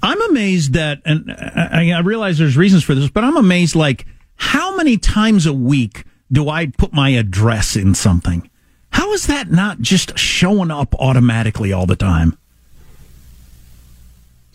I'm 0.02 0.20
amazed 0.30 0.72
that, 0.72 1.00
and 1.04 1.30
I, 1.30 1.92
I 1.92 2.00
realize 2.00 2.36
there's 2.36 2.56
reasons 2.56 2.82
for 2.82 2.96
this, 2.96 3.08
but 3.08 3.22
I'm 3.22 3.36
amazed. 3.36 3.76
Like, 3.76 4.04
how 4.34 4.76
many 4.76 4.98
times 4.98 5.46
a 5.46 5.52
week 5.52 6.02
do 6.32 6.48
I 6.48 6.66
put 6.66 6.92
my 6.92 7.10
address 7.10 7.76
in 7.76 7.94
something? 7.94 8.50
How 8.90 9.12
is 9.12 9.28
that 9.28 9.48
not 9.48 9.80
just 9.80 10.18
showing 10.18 10.72
up 10.72 10.92
automatically 10.96 11.72
all 11.72 11.86
the 11.86 11.94
time? 11.94 12.36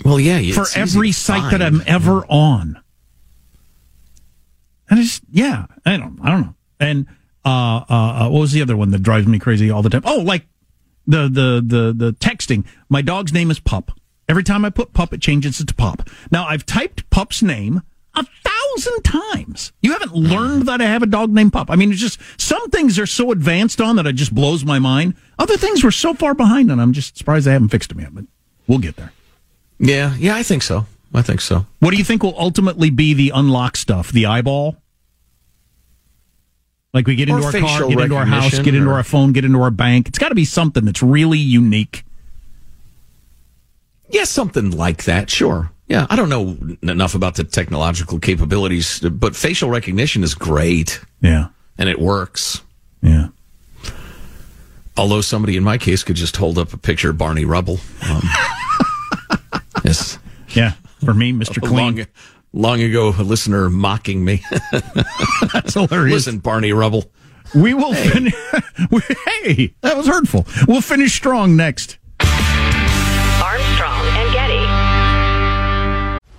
Well, 0.04 0.20
yeah, 0.20 0.54
for 0.54 0.66
every 0.76 1.12
site 1.12 1.52
that. 1.52 1.62
I'm 1.62 1.82
ever 1.86 2.26
on. 2.30 2.82
And 4.90 5.00
I 5.00 5.04
just, 5.04 5.24
yeah, 5.32 5.68
I 5.86 5.98
don't, 5.98 6.20
I 6.22 6.30
don't 6.30 6.42
know. 6.42 6.56
And 6.80 7.08
uh, 7.46 7.50
uh, 7.50 7.86
uh, 7.90 8.30
what 8.30 8.42
was 8.42 8.52
the 8.52 8.62
other 8.62 8.76
one 8.76 8.92
that 8.92 9.04
drives 9.04 9.28
me 9.28 9.40
crazy 9.40 9.72
all 9.72 9.82
the 9.82 9.90
time? 9.90 10.04
Oh, 10.06 10.20
like 10.20 10.46
the 11.08 11.24
the 11.24 11.64
the 11.66 11.94
the 11.94 12.14
texting. 12.14 12.66
My 12.90 13.02
dog's 13.02 13.34
name 13.34 13.52
is 13.52 13.60
Pup. 13.60 13.92
Every 14.28 14.44
time 14.44 14.64
I 14.66 14.70
put 14.70 14.94
Pup, 14.94 15.14
it 15.14 15.22
changes 15.22 15.60
it 15.60 15.68
to 15.68 15.74
Pop. 15.74 16.10
Now 16.32 16.46
I've 16.46 16.66
typed 16.66 17.10
Pup's 17.10 17.42
name 17.42 17.82
a 18.16 18.26
thousand 18.44 19.04
times. 19.04 19.72
You 19.82 19.94
haven't 19.94 20.14
learned 20.14 20.68
that 20.68 20.82
I 20.82 20.86
have 20.86 21.04
a 21.04 21.08
dog 21.08 21.32
named 21.32 21.54
Pup. 21.54 21.70
I 21.70 21.76
mean, 21.76 21.92
it's 21.92 22.02
just 22.02 22.20
some 22.38 22.70
things 22.70 23.00
are 23.00 23.06
so 23.06 23.32
advanced 23.32 23.82
on 23.82 23.96
that 23.96 24.08
it 24.08 24.14
just 24.14 24.36
blows 24.36 24.64
my 24.66 24.80
mind. 24.80 25.16
Other 25.40 25.58
things 25.58 25.84
were 25.84 25.92
so 25.92 26.14
far 26.14 26.34
behind, 26.34 26.72
and 26.72 26.82
I'm 26.82 26.94
just 26.94 27.18
surprised 27.18 27.48
I 27.48 27.54
haven't 27.54 27.70
fixed 27.70 27.90
them 27.90 28.00
yet. 28.00 28.14
But 28.14 28.26
we'll 28.68 28.80
get 28.80 28.98
there. 28.98 29.14
Yeah, 29.84 30.16
yeah, 30.18 30.36
I 30.36 30.44
think 30.44 30.62
so. 30.64 30.86
I 31.14 31.22
think 31.24 31.42
so. 31.42 31.66
What 31.80 31.92
do 31.92 31.98
you 31.98 32.04
think 32.04 32.22
will 32.24 32.40
ultimately 32.40 32.90
be 32.92 33.14
the 33.14 33.32
unlock 33.34 33.76
stuff? 33.76 34.12
The 34.12 34.28
eyeball? 34.28 34.78
Like 36.94 37.08
we 37.08 37.16
get 37.16 37.30
Or 37.30 37.36
into 37.38 37.46
our 37.48 37.52
car, 37.52 37.88
get 37.90 38.00
into 38.00 38.16
our 38.16 38.26
house, 38.26 38.60
get 38.60 38.76
into 38.76 38.90
or- 38.90 38.94
our 38.94 39.04
phone, 39.04 39.32
get 39.34 39.44
into 39.46 39.62
our 39.62 39.72
bank. 39.72 40.08
It's 40.08 40.20
got 40.20 40.30
to 40.30 40.36
be 40.36 40.46
something 40.46 40.86
that's 40.86 41.02
really 41.02 41.38
unique. 41.40 42.04
Yeah, 44.10 44.26
something 44.26 44.72
like 44.72 45.06
that. 45.06 45.30
Sure. 45.30 45.72
Yeah, 45.88 46.06
I 46.10 46.16
don't 46.16 46.30
know 46.30 46.58
enough 46.84 47.16
about 47.16 47.36
the 47.36 47.44
technological 47.44 48.20
capabilities, 48.20 49.00
but 49.00 49.36
facial 49.36 49.70
recognition 49.70 50.24
is 50.24 50.36
great. 50.36 51.02
Yeah. 51.22 51.48
and 51.78 51.90
it 51.90 52.00
works. 52.00 52.62
Yeah. 53.02 53.30
Although 54.98 55.22
somebody 55.22 55.58
in 55.58 55.64
my 55.64 55.78
case 55.78 56.04
could 56.04 56.16
just 56.18 56.36
hold 56.38 56.58
up 56.58 56.74
a 56.74 56.78
picture 56.78 57.10
of 57.10 57.18
Barney 57.18 57.46
Rubble. 57.46 57.80
Um, 58.10 58.22
yes. 60.00 60.20
Yeah. 60.50 60.74
For 61.04 61.14
me, 61.14 61.34
Mr. 61.34 61.62
Clean. 61.68 61.96
Long, 61.98 62.06
long 62.54 62.82
ago, 62.82 63.10
a 63.18 63.24
listener 63.24 63.70
mocking 63.70 64.24
me. 64.24 64.44
That's 65.54 65.74
hilarious. 65.74 66.14
Listen, 66.14 66.40
Barney 66.40 66.74
Rubble. 66.74 67.12
We 67.54 67.74
will 67.74 67.94
finish. 67.94 68.34
hey, 69.44 69.74
that 69.82 69.98
was 69.98 70.08
hurtful. 70.08 70.48
We'll 70.68 70.82
finish 70.82 71.14
strong 71.14 71.56
next. 71.58 71.98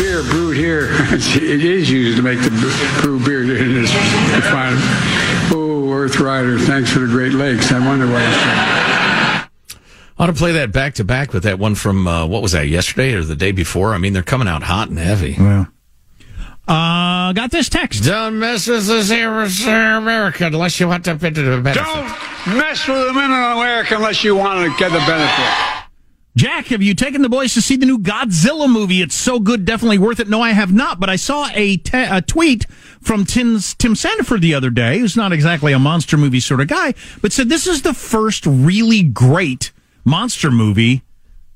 Beer 0.00 0.22
brewed 0.22 0.56
here, 0.56 0.88
it 0.92 1.62
is 1.62 1.90
used 1.90 2.16
to 2.16 2.22
make 2.22 2.40
the 2.40 2.48
brew 3.02 3.22
beer 3.22 3.42
in 3.62 3.74
this 3.74 3.92
refinery. 4.34 4.80
Oh, 5.52 5.92
Earth 5.92 6.18
Rider, 6.18 6.58
thanks 6.58 6.90
for 6.90 7.00
the 7.00 7.06
Great 7.06 7.32
Lakes. 7.32 7.70
I 7.70 7.86
wonder 7.86 8.06
why 8.06 8.22
I 8.22 9.46
Ought 10.18 10.26
to 10.26 10.32
play 10.32 10.52
that 10.52 10.72
back 10.72 10.94
to 10.94 11.04
back 11.04 11.34
with 11.34 11.42
that 11.42 11.58
one 11.58 11.74
from 11.74 12.06
uh, 12.06 12.26
what 12.26 12.40
was 12.40 12.52
that 12.52 12.68
yesterday 12.68 13.12
or 13.12 13.22
the 13.24 13.36
day 13.36 13.52
before? 13.52 13.92
I 13.92 13.98
mean, 13.98 14.14
they're 14.14 14.22
coming 14.22 14.48
out 14.48 14.62
hot 14.62 14.88
and 14.88 14.98
heavy. 14.98 15.36
Well, 15.38 15.68
uh, 16.66 17.32
got 17.34 17.50
this 17.50 17.68
text. 17.68 18.04
Don't 18.04 18.38
mess 18.38 18.68
with 18.68 18.88
us 18.88 19.10
here, 19.10 19.28
America, 19.28 20.46
unless 20.46 20.80
you 20.80 20.88
want 20.88 21.04
to 21.04 21.18
fit 21.18 21.34
to 21.34 21.42
the 21.42 21.60
benefit. 21.60 21.84
Don't 21.84 22.56
mess 22.56 22.88
with 22.88 23.06
the 23.06 23.12
men 23.12 23.30
in 23.30 23.58
America 23.58 23.96
unless 23.96 24.24
you 24.24 24.34
want 24.34 24.60
to 24.60 24.78
get 24.78 24.92
the 24.92 24.98
benefit. 25.00 25.69
Jack, 26.36 26.66
have 26.66 26.80
you 26.80 26.94
taken 26.94 27.22
the 27.22 27.28
boys 27.28 27.54
to 27.54 27.60
see 27.60 27.76
the 27.76 27.86
new 27.86 27.98
Godzilla 27.98 28.70
movie? 28.70 29.02
It's 29.02 29.16
so 29.16 29.40
good, 29.40 29.64
definitely 29.64 29.98
worth 29.98 30.20
it. 30.20 30.28
No, 30.28 30.40
I 30.40 30.52
have 30.52 30.72
not, 30.72 31.00
but 31.00 31.10
I 31.10 31.16
saw 31.16 31.48
a, 31.54 31.76
te- 31.76 32.04
a 32.04 32.22
tweet 32.22 32.66
from 33.00 33.24
Tim's, 33.24 33.74
Tim 33.74 33.94
Sandiford 33.94 34.40
the 34.40 34.54
other 34.54 34.70
day, 34.70 34.98
who's 34.98 35.16
not 35.16 35.32
exactly 35.32 35.72
a 35.72 35.78
monster 35.78 36.16
movie 36.16 36.38
sort 36.38 36.60
of 36.60 36.68
guy, 36.68 36.94
but 37.20 37.32
said 37.32 37.48
this 37.48 37.66
is 37.66 37.82
the 37.82 37.94
first 37.94 38.46
really 38.46 39.02
great 39.02 39.72
monster 40.04 40.52
movie 40.52 41.02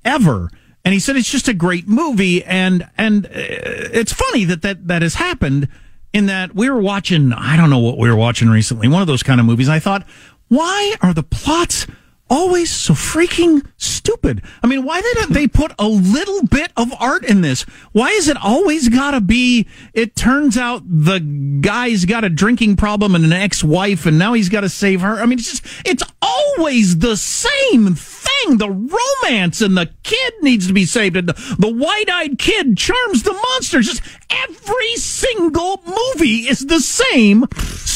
ever. 0.04 0.50
And 0.84 0.92
he 0.92 0.98
said 0.98 1.16
it's 1.16 1.30
just 1.30 1.48
a 1.48 1.54
great 1.54 1.88
movie, 1.88 2.44
and 2.44 2.86
and 2.98 3.24
uh, 3.26 3.30
it's 3.32 4.12
funny 4.12 4.44
that 4.44 4.60
that 4.62 4.86
that 4.88 5.02
has 5.02 5.14
happened. 5.14 5.68
In 6.12 6.26
that 6.26 6.54
we 6.54 6.70
were 6.70 6.80
watching, 6.80 7.32
I 7.32 7.56
don't 7.56 7.70
know 7.70 7.80
what 7.80 7.98
we 7.98 8.08
were 8.08 8.14
watching 8.14 8.48
recently, 8.48 8.86
one 8.86 9.00
of 9.00 9.08
those 9.08 9.24
kind 9.24 9.40
of 9.40 9.46
movies. 9.46 9.68
I 9.68 9.80
thought, 9.80 10.06
why 10.46 10.94
are 11.00 11.12
the 11.12 11.24
plots 11.24 11.88
always 12.30 12.70
so 12.70 12.94
freaking 12.94 13.66
stupid. 13.76 14.42
I 14.62 14.66
mean, 14.66 14.84
why 14.84 15.00
didn't 15.00 15.32
they 15.32 15.46
put 15.46 15.72
a 15.78 15.86
little 15.86 16.44
bit 16.46 16.72
of 16.76 16.92
art 16.98 17.24
in 17.24 17.42
this? 17.42 17.62
Why 17.92 18.10
is 18.10 18.28
it 18.28 18.36
always 18.36 18.88
gotta 18.88 19.20
be, 19.20 19.68
it 19.92 20.16
turns 20.16 20.56
out 20.56 20.82
the 20.86 21.20
guy's 21.60 22.04
got 22.04 22.24
a 22.24 22.28
drinking 22.28 22.76
problem 22.76 23.14
and 23.14 23.24
an 23.24 23.32
ex-wife 23.32 24.06
and 24.06 24.18
now 24.18 24.32
he's 24.32 24.48
gotta 24.48 24.68
save 24.68 25.00
her. 25.02 25.20
I 25.20 25.26
mean, 25.26 25.38
it's 25.38 25.60
just, 25.60 25.86
it's 25.86 26.02
always 26.22 26.98
the 26.98 27.16
same 27.16 27.94
thing. 27.94 28.58
The 28.58 28.70
romance 28.70 29.60
and 29.60 29.76
the 29.76 29.90
kid 30.02 30.34
needs 30.42 30.66
to 30.66 30.72
be 30.72 30.84
saved 30.84 31.16
and 31.16 31.28
the, 31.28 31.56
the 31.58 31.72
white-eyed 31.72 32.38
kid 32.38 32.76
charms 32.76 33.22
the 33.22 33.32
monster. 33.32 33.80
Just 33.80 34.02
every 34.30 34.96
single 34.96 35.82
movie 35.86 36.48
is 36.48 36.66
the 36.66 36.80
same 36.80 37.46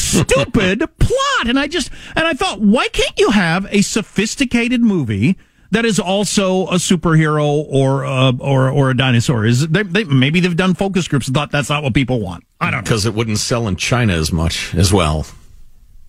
stupid 0.09 0.79
plot. 0.99 1.47
And 1.47 1.59
I 1.59 1.67
just, 1.67 1.91
and 2.15 2.25
I 2.25 2.33
thought, 2.33 2.61
why 2.61 2.87
can't 2.89 3.17
you 3.19 3.31
have 3.31 3.67
a 3.71 3.81
sophisticated 3.81 4.81
movie 4.81 5.37
that 5.71 5.85
is 5.85 5.99
also 5.99 6.67
a 6.67 6.75
superhero 6.75 7.65
or 7.67 8.05
uh, 8.05 8.33
or 8.39 8.69
or 8.69 8.89
a 8.89 8.97
dinosaur? 8.97 9.45
Is 9.45 9.67
they, 9.67 9.83
they 9.83 10.03
maybe 10.03 10.39
they've 10.39 10.55
done 10.55 10.73
focus 10.73 11.07
groups 11.07 11.27
and 11.27 11.35
thought 11.35 11.51
that's 11.51 11.69
not 11.69 11.83
what 11.83 11.93
people 11.93 12.19
want. 12.19 12.43
I 12.59 12.71
don't 12.71 12.79
know. 12.79 12.83
Because 12.83 13.05
it 13.05 13.13
wouldn't 13.13 13.39
sell 13.39 13.67
in 13.67 13.75
China 13.75 14.13
as 14.13 14.31
much 14.31 14.73
as 14.75 14.91
well. 14.91 15.25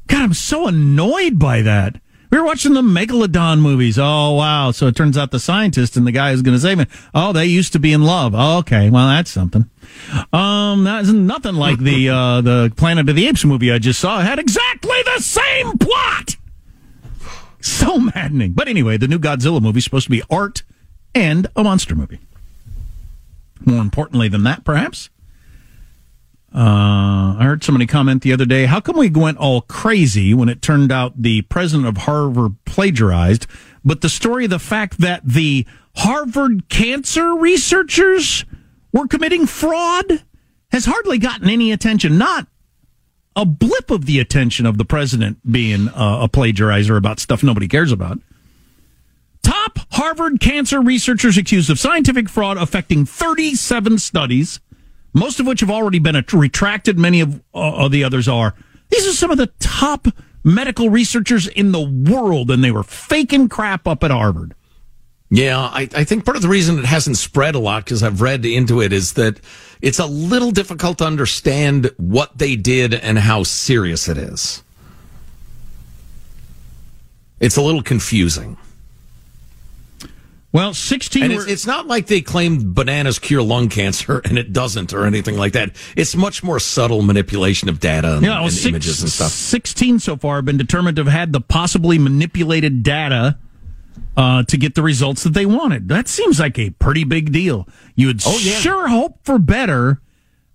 God, 0.08 0.22
I'm 0.22 0.34
so 0.34 0.66
annoyed 0.66 1.38
by 1.38 1.62
that. 1.62 2.00
We 2.30 2.38
were 2.38 2.44
watching 2.44 2.74
the 2.74 2.82
Megalodon 2.82 3.60
movies. 3.60 3.98
Oh, 3.98 4.34
wow. 4.34 4.70
So 4.70 4.86
it 4.86 4.94
turns 4.94 5.18
out 5.18 5.32
the 5.32 5.40
scientist 5.40 5.96
and 5.96 6.06
the 6.06 6.12
guy 6.12 6.30
who's 6.30 6.42
going 6.42 6.56
to 6.56 6.60
save 6.60 6.78
me. 6.78 6.86
Oh, 7.12 7.32
they 7.32 7.46
used 7.46 7.72
to 7.72 7.80
be 7.80 7.92
in 7.92 8.02
love. 8.02 8.34
Oh, 8.36 8.58
okay. 8.58 8.88
Well, 8.88 9.08
that's 9.08 9.30
something. 9.32 9.68
Um, 10.32 10.84
that's 10.84 11.08
nothing 11.08 11.56
like 11.56 11.80
the, 11.80 12.08
uh, 12.08 12.40
the 12.40 12.72
Planet 12.76 13.08
of 13.08 13.16
the 13.16 13.26
Apes 13.26 13.44
movie 13.44 13.72
I 13.72 13.78
just 13.78 13.98
saw. 13.98 14.20
It 14.20 14.24
had 14.24 14.38
exactly 14.38 14.96
the 15.16 15.20
same 15.20 15.76
plot. 15.78 16.36
So 17.60 17.98
maddening. 17.98 18.52
But 18.52 18.68
anyway, 18.68 18.96
the 18.96 19.08
new 19.08 19.18
Godzilla 19.18 19.60
movie 19.60 19.78
is 19.78 19.84
supposed 19.84 20.04
to 20.04 20.10
be 20.10 20.22
art 20.30 20.62
and 21.14 21.48
a 21.56 21.64
monster 21.64 21.96
movie. 21.96 22.20
More 23.64 23.80
importantly 23.82 24.28
than 24.28 24.44
that, 24.44 24.64
perhaps. 24.64 25.10
Uh, 26.52 27.36
I 27.38 27.42
heard 27.42 27.62
somebody 27.62 27.86
comment 27.86 28.22
the 28.22 28.32
other 28.32 28.44
day, 28.44 28.66
how 28.66 28.80
come 28.80 28.96
we 28.96 29.08
went 29.08 29.38
all 29.38 29.60
crazy 29.62 30.34
when 30.34 30.48
it 30.48 30.62
turned 30.62 30.90
out 30.90 31.22
the 31.22 31.42
president 31.42 31.86
of 31.86 31.98
Harvard 31.98 32.56
plagiarized, 32.64 33.46
but 33.84 34.00
the 34.00 34.08
story 34.08 34.44
of 34.44 34.50
the 34.50 34.58
fact 34.58 34.98
that 34.98 35.22
the 35.24 35.64
Harvard 35.96 36.68
cancer 36.68 37.34
researchers 37.34 38.44
were 38.92 39.06
committing 39.06 39.46
fraud 39.46 40.24
has 40.72 40.86
hardly 40.86 41.18
gotten 41.18 41.48
any 41.48 41.70
attention. 41.70 42.18
Not 42.18 42.48
a 43.36 43.44
blip 43.46 43.90
of 43.90 44.06
the 44.06 44.18
attention 44.18 44.66
of 44.66 44.76
the 44.76 44.84
president 44.84 45.38
being 45.50 45.88
uh, 45.88 46.20
a 46.22 46.28
plagiarizer 46.28 46.96
about 46.96 47.20
stuff 47.20 47.42
nobody 47.42 47.68
cares 47.68 47.92
about. 47.92 48.18
Top 49.42 49.78
Harvard 49.92 50.40
cancer 50.40 50.80
researchers 50.80 51.38
accused 51.38 51.70
of 51.70 51.78
scientific 51.78 52.28
fraud 52.28 52.56
affecting 52.56 53.06
37 53.06 53.98
studies, 53.98 54.60
most 55.12 55.40
of 55.40 55.46
which 55.46 55.60
have 55.60 55.70
already 55.70 55.98
been 55.98 56.22
retracted. 56.32 56.98
Many 56.98 57.20
of, 57.20 57.42
uh, 57.54 57.88
the 57.88 58.04
others 58.04 58.28
are. 58.28 58.54
These 58.90 59.06
are 59.06 59.12
some 59.12 59.30
of 59.30 59.38
the 59.38 59.50
top 59.58 60.06
medical 60.42 60.90
researchers 60.90 61.46
in 61.46 61.72
the 61.72 61.80
world, 61.80 62.50
and 62.50 62.62
they 62.64 62.70
were 62.70 62.82
faking 62.82 63.48
crap 63.48 63.86
up 63.86 64.02
at 64.04 64.10
Harvard. 64.10 64.54
Yeah, 65.30 65.58
I, 65.58 65.88
I 65.94 66.04
think 66.04 66.24
part 66.24 66.36
of 66.36 66.42
the 66.42 66.48
reason 66.48 66.78
it 66.78 66.84
hasn't 66.84 67.16
spread 67.16 67.54
a 67.54 67.60
lot, 67.60 67.84
because 67.84 68.02
I've 68.02 68.20
read 68.20 68.44
into 68.44 68.80
it, 68.80 68.92
is 68.92 69.12
that 69.12 69.38
it's 69.80 70.00
a 70.00 70.06
little 70.06 70.50
difficult 70.50 70.98
to 70.98 71.04
understand 71.04 71.90
what 71.98 72.36
they 72.36 72.56
did 72.56 72.94
and 72.94 73.18
how 73.18 73.44
serious 73.44 74.08
it 74.08 74.18
is. 74.18 74.62
It's 77.38 77.56
a 77.56 77.62
little 77.62 77.82
confusing. 77.82 78.56
Well, 80.52 80.74
16 80.74 81.22
And 81.22 81.32
were- 81.34 81.42
it's, 81.42 81.50
it's 81.50 81.66
not 81.66 81.86
like 81.86 82.06
they 82.08 82.20
claim 82.20 82.74
bananas 82.74 83.18
cure 83.20 83.42
lung 83.42 83.68
cancer 83.68 84.18
and 84.24 84.36
it 84.36 84.52
doesn't 84.52 84.92
or 84.92 85.04
anything 85.06 85.36
like 85.36 85.52
that. 85.52 85.76
It's 85.96 86.16
much 86.16 86.42
more 86.42 86.58
subtle 86.58 87.02
manipulation 87.02 87.68
of 87.68 87.78
data 87.78 88.14
and, 88.16 88.22
Yeah, 88.24 88.30
well, 88.36 88.44
and 88.44 88.52
six- 88.52 88.66
images 88.66 89.00
and 89.02 89.10
stuff. 89.10 89.30
16 89.30 90.00
so 90.00 90.16
far 90.16 90.36
have 90.36 90.44
been 90.44 90.56
determined 90.56 90.96
to 90.96 91.04
have 91.04 91.12
had 91.12 91.32
the 91.32 91.40
possibly 91.40 91.98
manipulated 91.98 92.82
data 92.82 93.38
uh, 94.16 94.42
to 94.44 94.56
get 94.56 94.74
the 94.74 94.82
results 94.82 95.22
that 95.22 95.34
they 95.34 95.46
wanted. 95.46 95.88
That 95.88 96.08
seems 96.08 96.40
like 96.40 96.58
a 96.58 96.70
pretty 96.70 97.04
big 97.04 97.30
deal. 97.32 97.68
You 97.94 98.08
would 98.08 98.20
Oh, 98.26 98.38
yeah. 98.42 98.54
sure 98.58 98.88
hope 98.88 99.18
for 99.22 99.38
better 99.38 100.00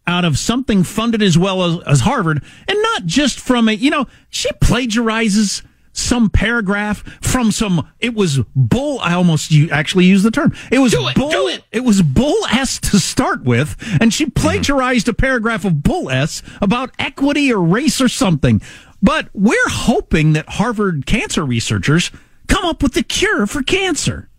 out 0.06 0.26
of 0.26 0.38
something 0.38 0.84
funded 0.84 1.22
as 1.24 1.38
well 1.38 1.64
as, 1.64 1.80
as 1.88 2.00
Harvard, 2.02 2.44
and 2.68 2.82
not 2.84 3.06
just 3.06 3.40
from 3.40 3.68
a, 3.70 3.72
you 3.72 3.90
know, 3.90 4.08
she 4.30 4.50
plagiarizes 4.62 5.64
some 5.98 6.30
paragraph 6.30 7.04
from 7.22 7.52
some, 7.52 7.88
it 8.00 8.14
was 8.14 8.40
bull, 8.56 9.00
I 9.00 9.14
almost 9.14 9.52
you 9.52 9.70
actually 9.70 10.06
used 10.06 10.26
the 10.26 10.32
term. 10.32 10.54
It 10.72 10.80
was 10.80 10.94
bull, 10.94 11.48
it. 11.72 11.84
was 11.84 12.02
bull 12.02 12.46
S 12.52 12.80
to 12.80 13.00
start 13.00 13.44
with, 13.44 13.76
and 14.02 14.14
she 14.14 14.26
plagiarized 14.26 15.08
a 15.08 15.14
paragraph 15.14 15.66
of 15.66 15.84
bull 15.84 16.10
S 16.10 16.44
about 16.62 16.92
equity 17.00 17.52
or 17.54 17.62
race 17.62 18.02
or 18.02 18.10
something. 18.10 18.62
But 19.02 19.30
we're 19.34 19.70
hoping 19.70 20.34
that 20.34 20.50
Harvard 20.50 21.06
cancer 21.06 21.46
researchers 21.46 22.12
come 22.48 22.66
up 22.66 22.82
with 22.84 22.94
the 22.94 23.04
cure 23.04 23.48
for 23.48 23.62
cancer. 23.64 24.30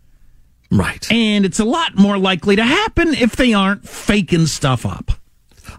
Right. 0.69 1.09
And 1.11 1.45
it's 1.45 1.59
a 1.59 1.65
lot 1.65 1.97
more 1.97 2.17
likely 2.17 2.57
to 2.57 2.63
happen 2.63 3.13
if 3.13 3.35
they 3.35 3.53
aren't 3.53 3.87
faking 3.87 4.47
stuff 4.47 4.85
up. 4.85 5.11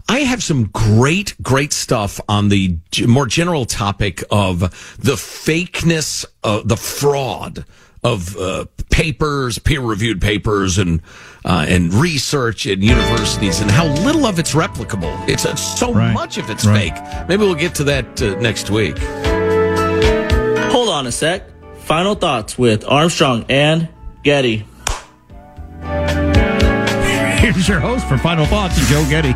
I 0.07 0.19
have 0.21 0.41
some 0.41 0.65
great, 0.65 1.35
great 1.41 1.73
stuff 1.73 2.19
on 2.27 2.49
the 2.49 2.77
g- 2.91 3.05
more 3.05 3.25
general 3.27 3.65
topic 3.65 4.23
of 4.31 4.59
the 4.99 5.13
fakeness, 5.15 6.25
uh, 6.43 6.61
the 6.65 6.77
fraud 6.77 7.65
of 8.03 8.35
uh, 8.37 8.65
papers, 8.89 9.59
peer-reviewed 9.59 10.21
papers, 10.21 10.77
and 10.77 11.01
uh, 11.45 11.65
and 11.69 11.93
research 11.93 12.65
in 12.65 12.81
universities, 12.81 13.61
and 13.61 13.69
how 13.71 13.85
little 14.03 14.25
of 14.25 14.39
it's 14.39 14.53
replicable. 14.53 15.27
It's 15.29 15.45
uh, 15.45 15.55
so 15.55 15.93
much 15.93 16.37
of 16.37 16.49
it's 16.49 16.65
Right. 16.65 16.95
fake. 16.97 17.27
Maybe 17.29 17.43
we'll 17.43 17.55
get 17.55 17.75
to 17.75 17.83
that 17.85 18.21
uh, 18.21 18.35
next 18.39 18.69
week. 18.69 18.97
Hold 20.71 20.89
on 20.89 21.07
a 21.07 21.11
sec. 21.11 21.43
Final 21.81 22.15
thoughts 22.15 22.57
with 22.57 22.83
Armstrong 22.87 23.45
and 23.49 23.87
Getty. 24.23 24.65
Here's 27.39 27.67
your 27.69 27.79
host 27.79 28.05
for 28.07 28.17
Final 28.17 28.45
Thoughts, 28.45 28.75
Joe 28.89 29.05
Getty. 29.09 29.33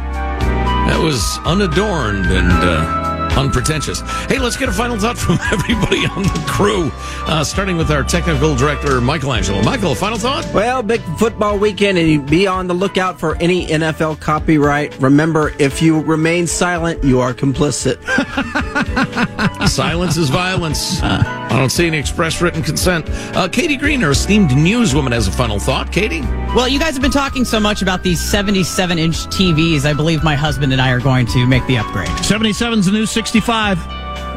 That 0.87 0.99
was 1.01 1.39
unadorned 1.45 2.25
and 2.25 2.51
uh, 2.51 3.37
unpretentious. 3.37 4.01
Hey, 4.27 4.37
let's 4.39 4.57
get 4.57 4.69
a 4.69 4.71
final 4.71 4.97
thought 4.97 5.17
from 5.17 5.39
everybody 5.51 6.05
on 6.05 6.23
the 6.23 6.43
crew, 6.47 6.91
uh, 7.25 7.43
starting 7.43 7.77
with 7.77 7.89
our 7.91 8.03
technical 8.03 8.55
director, 8.55 9.01
Michelangelo. 9.01 9.61
Michael, 9.63 9.95
final 9.95 10.17
thought? 10.17 10.45
Well, 10.53 10.83
big 10.83 11.01
football 11.17 11.57
weekend, 11.57 11.97
and 11.97 12.29
be 12.29 12.47
on 12.47 12.67
the 12.67 12.73
lookout 12.73 13.19
for 13.19 13.35
any 13.37 13.67
NFL 13.67 14.19
copyright. 14.19 14.99
Remember, 15.01 15.53
if 15.59 15.81
you 15.81 16.01
remain 16.01 16.47
silent, 16.47 17.03
you 17.03 17.19
are 17.21 17.33
complicit. 17.33 17.97
Silence 19.67 20.17
is 20.17 20.29
violence. 20.29 21.01
I 21.49 21.59
don't 21.59 21.69
see 21.69 21.85
any 21.85 21.97
express 21.97 22.41
written 22.41 22.63
consent. 22.63 23.05
Uh, 23.35 23.47
Katie 23.47 23.77
Green, 23.77 24.03
our 24.03 24.11
esteemed 24.11 24.49
newswoman, 24.51 25.11
has 25.11 25.27
a 25.27 25.31
final 25.31 25.59
thought. 25.59 25.91
Katie? 25.91 26.21
Well, 26.55 26.67
you 26.67 26.79
guys 26.79 26.93
have 26.93 27.01
been 27.01 27.11
talking 27.11 27.45
so 27.45 27.59
much 27.59 27.81
about 27.81 28.01
these 28.03 28.19
77 28.19 28.97
inch 28.97 29.17
TVs. 29.27 29.85
I 29.85 29.93
believe 29.93 30.23
my 30.23 30.35
husband 30.35 30.71
and 30.73 30.81
I 30.81 30.91
are 30.91 30.99
going 30.99 31.25
to 31.27 31.45
make 31.45 31.65
the 31.67 31.77
upgrade. 31.77 32.09
77's 32.09 32.87
the 32.87 32.91
new 32.91 33.05
65. 33.05 33.77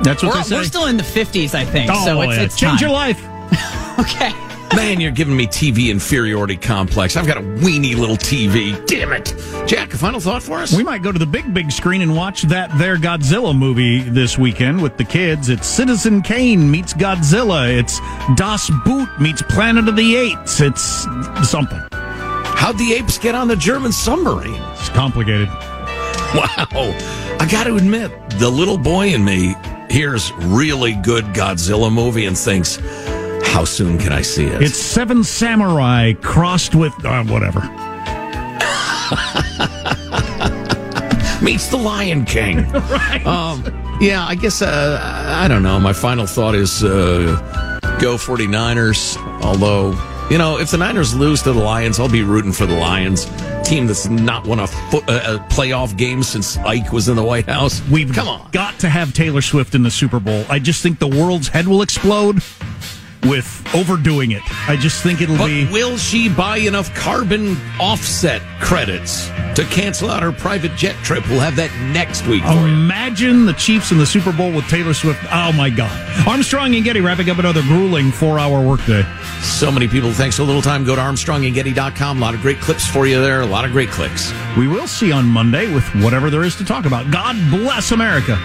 That's 0.02 0.22
what 0.22 0.34
we're, 0.34 0.42
they 0.42 0.48
say. 0.48 0.56
we're 0.56 0.64
still 0.64 0.86
in 0.86 0.96
the 0.96 1.02
50s, 1.02 1.54
I 1.54 1.64
think. 1.64 1.90
Oh, 1.92 2.04
so 2.04 2.20
it's, 2.22 2.36
yeah. 2.36 2.42
it's 2.42 2.56
Change 2.56 2.80
time. 2.80 2.88
your 2.88 2.90
life. 2.90 3.18
okay. 3.98 4.45
Man, 4.76 5.00
you're 5.00 5.10
giving 5.10 5.34
me 5.34 5.46
TV 5.46 5.90
inferiority 5.90 6.58
complex. 6.58 7.16
I've 7.16 7.26
got 7.26 7.38
a 7.38 7.40
weenie 7.40 7.96
little 7.96 8.18
TV. 8.18 8.76
Damn 8.86 9.10
it. 9.10 9.34
Jack, 9.66 9.94
a 9.94 9.96
final 9.96 10.20
thought 10.20 10.42
for 10.42 10.58
us? 10.58 10.76
We 10.76 10.84
might 10.84 11.02
go 11.02 11.10
to 11.10 11.18
the 11.18 11.24
big, 11.24 11.54
big 11.54 11.72
screen 11.72 12.02
and 12.02 12.14
watch 12.14 12.42
that 12.42 12.70
there 12.76 12.98
Godzilla 12.98 13.56
movie 13.56 14.00
this 14.00 14.36
weekend 14.36 14.82
with 14.82 14.98
the 14.98 15.04
kids. 15.04 15.48
It's 15.48 15.66
Citizen 15.66 16.20
Kane 16.20 16.70
meets 16.70 16.92
Godzilla. 16.92 17.74
It's 17.74 18.00
Das 18.36 18.70
Boot 18.84 19.08
meets 19.18 19.40
Planet 19.40 19.88
of 19.88 19.96
the 19.96 20.14
Apes. 20.14 20.60
It's 20.60 21.06
something. 21.48 21.80
How'd 21.92 22.76
the 22.76 22.92
apes 22.92 23.16
get 23.16 23.34
on 23.34 23.48
the 23.48 23.56
German 23.56 23.92
submarine? 23.92 24.60
It's 24.72 24.90
complicated. 24.90 25.48
Wow. 26.34 26.66
I 27.40 27.48
got 27.50 27.64
to 27.64 27.76
admit, 27.76 28.10
the 28.38 28.50
little 28.50 28.76
boy 28.76 29.14
in 29.14 29.24
me 29.24 29.54
hears 29.88 30.32
really 30.34 30.92
good 30.96 31.24
Godzilla 31.26 31.90
movie 31.90 32.26
and 32.26 32.36
thinks, 32.36 32.76
how 33.52 33.64
soon 33.64 33.98
can 33.98 34.12
I 34.12 34.22
see 34.22 34.46
it? 34.46 34.62
It's 34.62 34.78
Seven 34.78 35.24
Samurai 35.24 36.12
crossed 36.14 36.74
with 36.74 36.92
uh, 37.04 37.24
whatever. 37.24 37.60
meets 41.42 41.68
the 41.68 41.76
Lion 41.76 42.24
King. 42.24 42.70
right. 42.72 43.24
Um, 43.26 43.62
yeah, 44.00 44.24
I 44.26 44.34
guess, 44.34 44.62
uh, 44.62 44.98
I 45.02 45.48
don't 45.48 45.62
know. 45.62 45.78
My 45.78 45.92
final 45.92 46.26
thought 46.26 46.54
is 46.54 46.82
uh, 46.82 47.78
go 48.00 48.16
49ers. 48.16 49.16
Although, 49.42 49.90
you 50.30 50.38
know, 50.38 50.58
if 50.58 50.70
the 50.70 50.78
Niners 50.78 51.14
lose 51.14 51.42
to 51.42 51.52
the 51.52 51.62
Lions, 51.62 52.00
I'll 52.00 52.08
be 52.08 52.22
rooting 52.22 52.52
for 52.52 52.66
the 52.66 52.76
Lions. 52.76 53.26
Team 53.64 53.86
that's 53.86 54.08
not 54.08 54.46
won 54.46 54.60
a, 54.60 54.66
fo- 54.66 54.98
uh, 55.08 55.38
a 55.40 55.52
playoff 55.52 55.96
game 55.96 56.22
since 56.22 56.56
Ike 56.58 56.92
was 56.92 57.08
in 57.08 57.16
the 57.16 57.22
White 57.22 57.46
House. 57.46 57.86
We've 57.88 58.12
Come 58.12 58.28
on. 58.28 58.50
got 58.52 58.78
to 58.80 58.88
have 58.88 59.12
Taylor 59.12 59.42
Swift 59.42 59.74
in 59.74 59.82
the 59.82 59.90
Super 59.90 60.20
Bowl. 60.20 60.44
I 60.48 60.58
just 60.58 60.82
think 60.82 60.98
the 60.98 61.08
world's 61.08 61.48
head 61.48 61.66
will 61.66 61.82
explode 61.82 62.42
with 63.28 63.62
overdoing 63.74 64.30
it. 64.32 64.42
I 64.68 64.76
just 64.76 65.02
think 65.02 65.20
it'll 65.20 65.36
But 65.36 65.46
be. 65.46 65.66
will 65.66 65.96
she 65.96 66.28
buy 66.28 66.58
enough 66.58 66.94
carbon 66.94 67.56
offset 67.80 68.42
credits 68.60 69.28
to 69.56 69.64
cancel 69.70 70.10
out 70.10 70.22
her 70.22 70.32
private 70.32 70.74
jet 70.76 70.94
trip? 71.04 71.26
We'll 71.28 71.40
have 71.40 71.56
that 71.56 71.70
next 71.92 72.26
week. 72.26 72.44
Imagine 72.44 73.46
the 73.46 73.52
Chiefs 73.54 73.90
in 73.92 73.98
the 73.98 74.06
Super 74.06 74.32
Bowl 74.32 74.52
with 74.52 74.66
Taylor 74.68 74.94
Swift. 74.94 75.24
Oh 75.32 75.52
my 75.52 75.70
God. 75.70 75.90
Armstrong 76.26 76.74
and 76.74 76.84
Getty 76.84 77.00
wrapping 77.00 77.30
up 77.30 77.38
another 77.38 77.62
grueling 77.62 78.10
four 78.10 78.38
hour 78.38 78.66
workday. 78.66 79.04
So 79.42 79.70
many 79.70 79.88
people. 79.88 80.12
Thanks 80.12 80.36
for 80.36 80.42
a 80.42 80.46
little 80.46 80.62
time. 80.62 80.84
Go 80.84 80.94
to 80.96 81.00
ArmstrongandGetty.com. 81.02 82.18
A 82.18 82.20
lot 82.20 82.34
of 82.34 82.40
great 82.40 82.60
clips 82.60 82.86
for 82.86 83.06
you 83.06 83.20
there. 83.20 83.40
A 83.42 83.46
lot 83.46 83.64
of 83.64 83.72
great 83.72 83.90
clicks. 83.90 84.32
We 84.56 84.66
will 84.68 84.86
see 84.86 85.12
on 85.12 85.26
Monday 85.26 85.72
with 85.72 85.84
whatever 86.02 86.30
there 86.30 86.42
is 86.44 86.56
to 86.56 86.64
talk 86.64 86.84
about. 86.86 87.10
God 87.10 87.36
bless 87.50 87.92
America. 87.92 88.38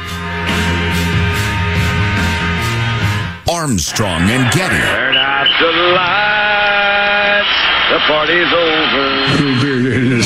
Armstrong 3.51 4.21
and 4.29 4.49
Getty. 4.53 4.77
Turn 4.77 5.17
out 5.17 5.45
the 5.59 5.71
lights. 5.91 7.51
The 7.91 7.99
party's 8.07 8.53
over. 8.53 9.37
Brew 9.37 9.61
beer 9.61 10.15
in. 10.15 10.21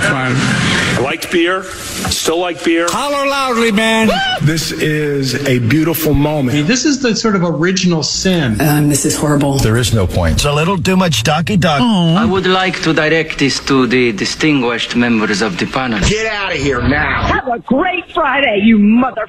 Fine. 0.00 0.32
I 0.34 1.00
liked 1.00 1.30
beer. 1.30 1.62
Still 1.62 2.40
like 2.40 2.64
beer. 2.64 2.86
Holler 2.90 3.28
loudly, 3.28 3.70
man. 3.70 4.10
This 4.42 4.72
is 4.72 5.46
a 5.46 5.60
beautiful 5.60 6.14
moment. 6.14 6.66
This 6.66 6.84
is 6.84 7.00
the 7.00 7.14
sort 7.14 7.36
of 7.36 7.44
original 7.44 8.02
sin. 8.02 8.60
Um, 8.60 8.88
this 8.88 9.04
is 9.04 9.16
horrible. 9.16 9.58
There 9.58 9.76
is 9.76 9.94
no 9.94 10.08
point. 10.08 10.34
It's 10.34 10.44
a 10.44 10.52
little 10.52 10.76
too 10.76 10.96
much 10.96 11.22
donkey 11.22 11.56
dog. 11.56 11.80
I 11.80 12.24
would 12.24 12.46
like 12.46 12.82
to 12.82 12.92
direct 12.92 13.38
this 13.38 13.60
to 13.66 13.86
the 13.86 14.10
distinguished 14.10 14.96
members 14.96 15.42
of 15.42 15.58
the 15.58 15.66
panel. 15.66 16.00
Get 16.08 16.26
out 16.26 16.52
of 16.52 16.58
here 16.58 16.82
now. 16.82 17.28
Have 17.28 17.46
a 17.46 17.60
great 17.60 18.10
Friday, 18.12 18.62
you 18.64 18.78
mother. 18.80 19.28